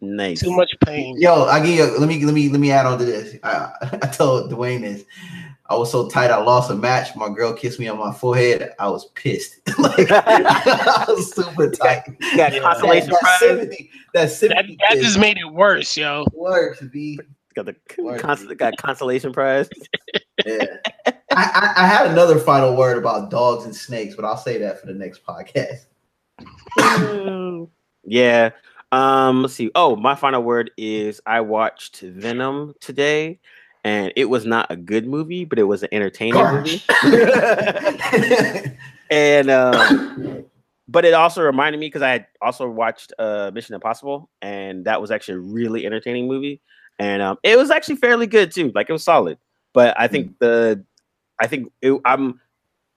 [0.00, 0.40] nice.
[0.40, 1.20] Too much pain.
[1.20, 1.98] Yo, I give you.
[1.98, 3.36] Let me let me let me add on to this.
[3.42, 3.70] I,
[4.02, 5.04] I told Dwayne this.
[5.68, 6.30] I was so tight.
[6.30, 7.14] I lost a match.
[7.16, 8.72] My girl kissed me on my forehead.
[8.78, 9.60] I was pissed.
[9.78, 12.02] like I was super tight.
[12.20, 12.60] You got Yeah.
[12.60, 13.38] consolation that, prize.
[13.40, 13.90] sympathy.
[14.14, 14.76] That That, sympathy.
[14.80, 16.24] that kiss just made it worse, yo.
[16.32, 16.80] works.
[16.92, 17.18] B.
[17.54, 18.20] Got the Word.
[18.20, 19.68] cons- got consolation prize.
[20.44, 20.64] Yeah.
[21.06, 24.78] I, I, I had another final word about dogs and snakes, but I'll say that
[24.78, 25.86] for the next podcast.
[28.04, 28.50] yeah.
[28.92, 29.70] Um, let's see.
[29.74, 33.40] Oh, my final word is I watched Venom today,
[33.86, 36.82] and it was not a good movie, but it was an entertaining movie.
[39.08, 40.44] And um,
[40.88, 45.00] but it also reminded me because I had also watched uh Mission Impossible, and that
[45.00, 46.60] was actually a really entertaining movie.
[46.98, 48.72] And um, it was actually fairly good too.
[48.74, 49.38] Like it was solid.
[49.72, 50.84] But I think the
[51.38, 52.40] I think it, I'm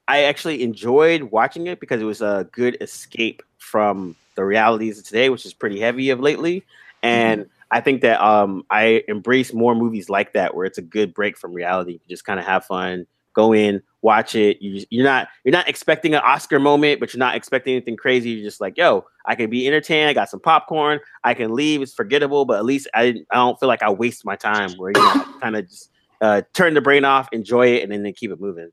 [0.07, 5.05] I actually enjoyed watching it because it was a good escape from the realities of
[5.05, 6.65] today, which is pretty heavy of lately.
[7.03, 11.13] And I think that um, I embrace more movies like that where it's a good
[11.13, 11.93] break from reality.
[11.93, 14.61] You just kind of have fun, go in, watch it.
[14.61, 18.32] You, you're not you're not expecting an Oscar moment, but you're not expecting anything crazy.
[18.32, 20.09] You're just like, yo, I can be entertained.
[20.09, 20.99] I got some popcorn.
[21.24, 21.82] I can leave.
[21.82, 24.72] It's forgettable, but at least I I don't feel like I waste my time.
[24.74, 25.91] Where you know, kind of just
[26.22, 28.72] uh, turn the brain off, enjoy it, and then, then keep it moving.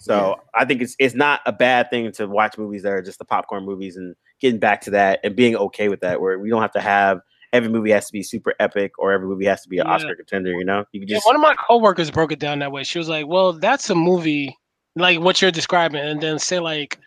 [0.00, 3.18] So I think it's it's not a bad thing to watch movies that are just
[3.18, 6.50] the popcorn movies and getting back to that and being okay with that, where we
[6.50, 7.20] don't have to have
[7.54, 9.94] every movie has to be super epic or every movie has to be an Yeah.
[9.94, 10.50] Oscar contender.
[10.52, 12.82] You know, you can Yeah, one of my coworkers broke it down that way.
[12.84, 14.54] She was like, "Well, that's a movie
[14.96, 16.98] like what you're describing," and then say like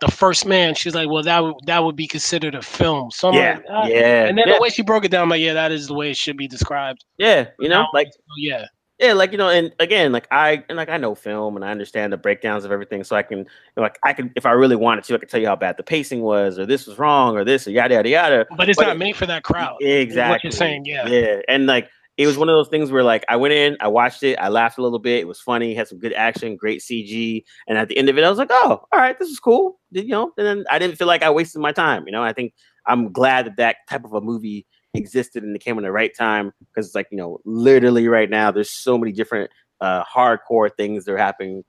[0.00, 0.74] the First Man.
[0.74, 3.64] She's like, "Well, that would that would be considered a film." So I'm yeah, like,
[3.70, 3.86] ah.
[3.86, 5.86] yeah, And then yeah, the way she broke it down, I'm like, yeah, that is
[5.86, 7.04] the way it should be described.
[7.18, 7.48] yeah.
[7.60, 8.64] You know, like So, yeah,
[9.00, 11.70] yeah, like you know, and again, like I and like I know film and I
[11.70, 13.44] understand the breakdowns of everything, so I can you
[13.76, 15.76] know, like I can if I really wanted to, I could tell you how bad
[15.76, 18.46] the pacing was, or this was wrong, or this, or yada yada yada.
[18.56, 19.76] but it's But not it- made for that crowd.
[19.80, 20.32] Exactly.
[20.34, 21.06] What you're saying, yeah.
[21.08, 21.40] Yeah.
[21.48, 24.22] And like it was one of those things where like I went in, I watched
[24.22, 25.20] it, I laughed a little bit.
[25.20, 27.42] It was funny, had some good action, great CG.
[27.66, 29.80] And at the end of it, I was like, oh, all right, this is cool.
[29.90, 32.04] You know, and then I didn't feel like I wasted my time.
[32.06, 32.52] You know, I think
[32.86, 36.14] I'm glad that that type of a movie existed and it came in the right
[36.16, 40.70] time because it's like, you know, literally right now, there's so many different uh hardcore
[40.76, 41.64] things that are happening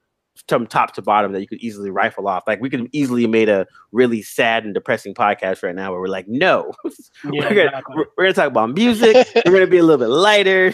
[0.48, 2.44] from top to bottom that you could easily rifle off.
[2.48, 6.08] Like we could easily made a really sad and depressing podcast right now where we're
[6.08, 6.90] like, no, Yeah,
[7.24, 7.96] we're, gonna, exactly.
[7.96, 9.28] we're, we're gonna talk about music.
[9.46, 10.74] we're gonna be a little bit lighter.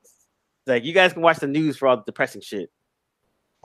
[0.66, 2.70] like you guys can watch the news for all the depressing shit.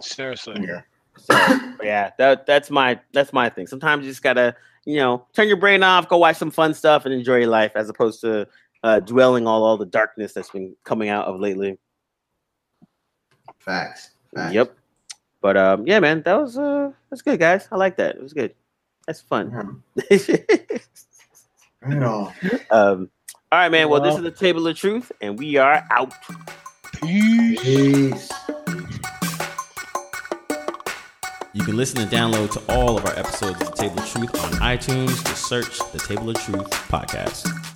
[0.01, 0.65] Seriously.
[0.67, 0.81] Yeah.
[1.17, 1.33] So
[1.81, 3.67] yeah, that that's my that's my thing.
[3.67, 4.55] Sometimes you just gotta
[4.87, 7.73] you know turn your brain off, go watch some fun stuff, and enjoy your life,
[7.75, 8.47] as opposed to
[8.83, 11.77] uh, dwelling all all the darkness that's been coming out of lately.
[13.59, 14.11] Facts.
[14.33, 14.53] Facts.
[14.53, 14.73] Yep.
[15.41, 17.67] But um, yeah, man, that was uh, that's good, guys.
[17.71, 18.15] I like that.
[18.15, 18.55] It was good.
[19.05, 19.83] That's fun.
[19.99, 20.81] Mhm.
[21.81, 22.33] Right on.
[22.71, 23.09] um,
[23.51, 23.87] all right, man.
[23.87, 26.11] Well, this is the table of truth, and we are out.
[26.99, 27.61] Peace.
[27.61, 28.31] Peace.
[31.57, 34.43] You can listen and download to all of our episodes of The Table of Truth
[34.43, 35.25] on iTunes.
[35.25, 37.66] Just search The Table of Truth podcast.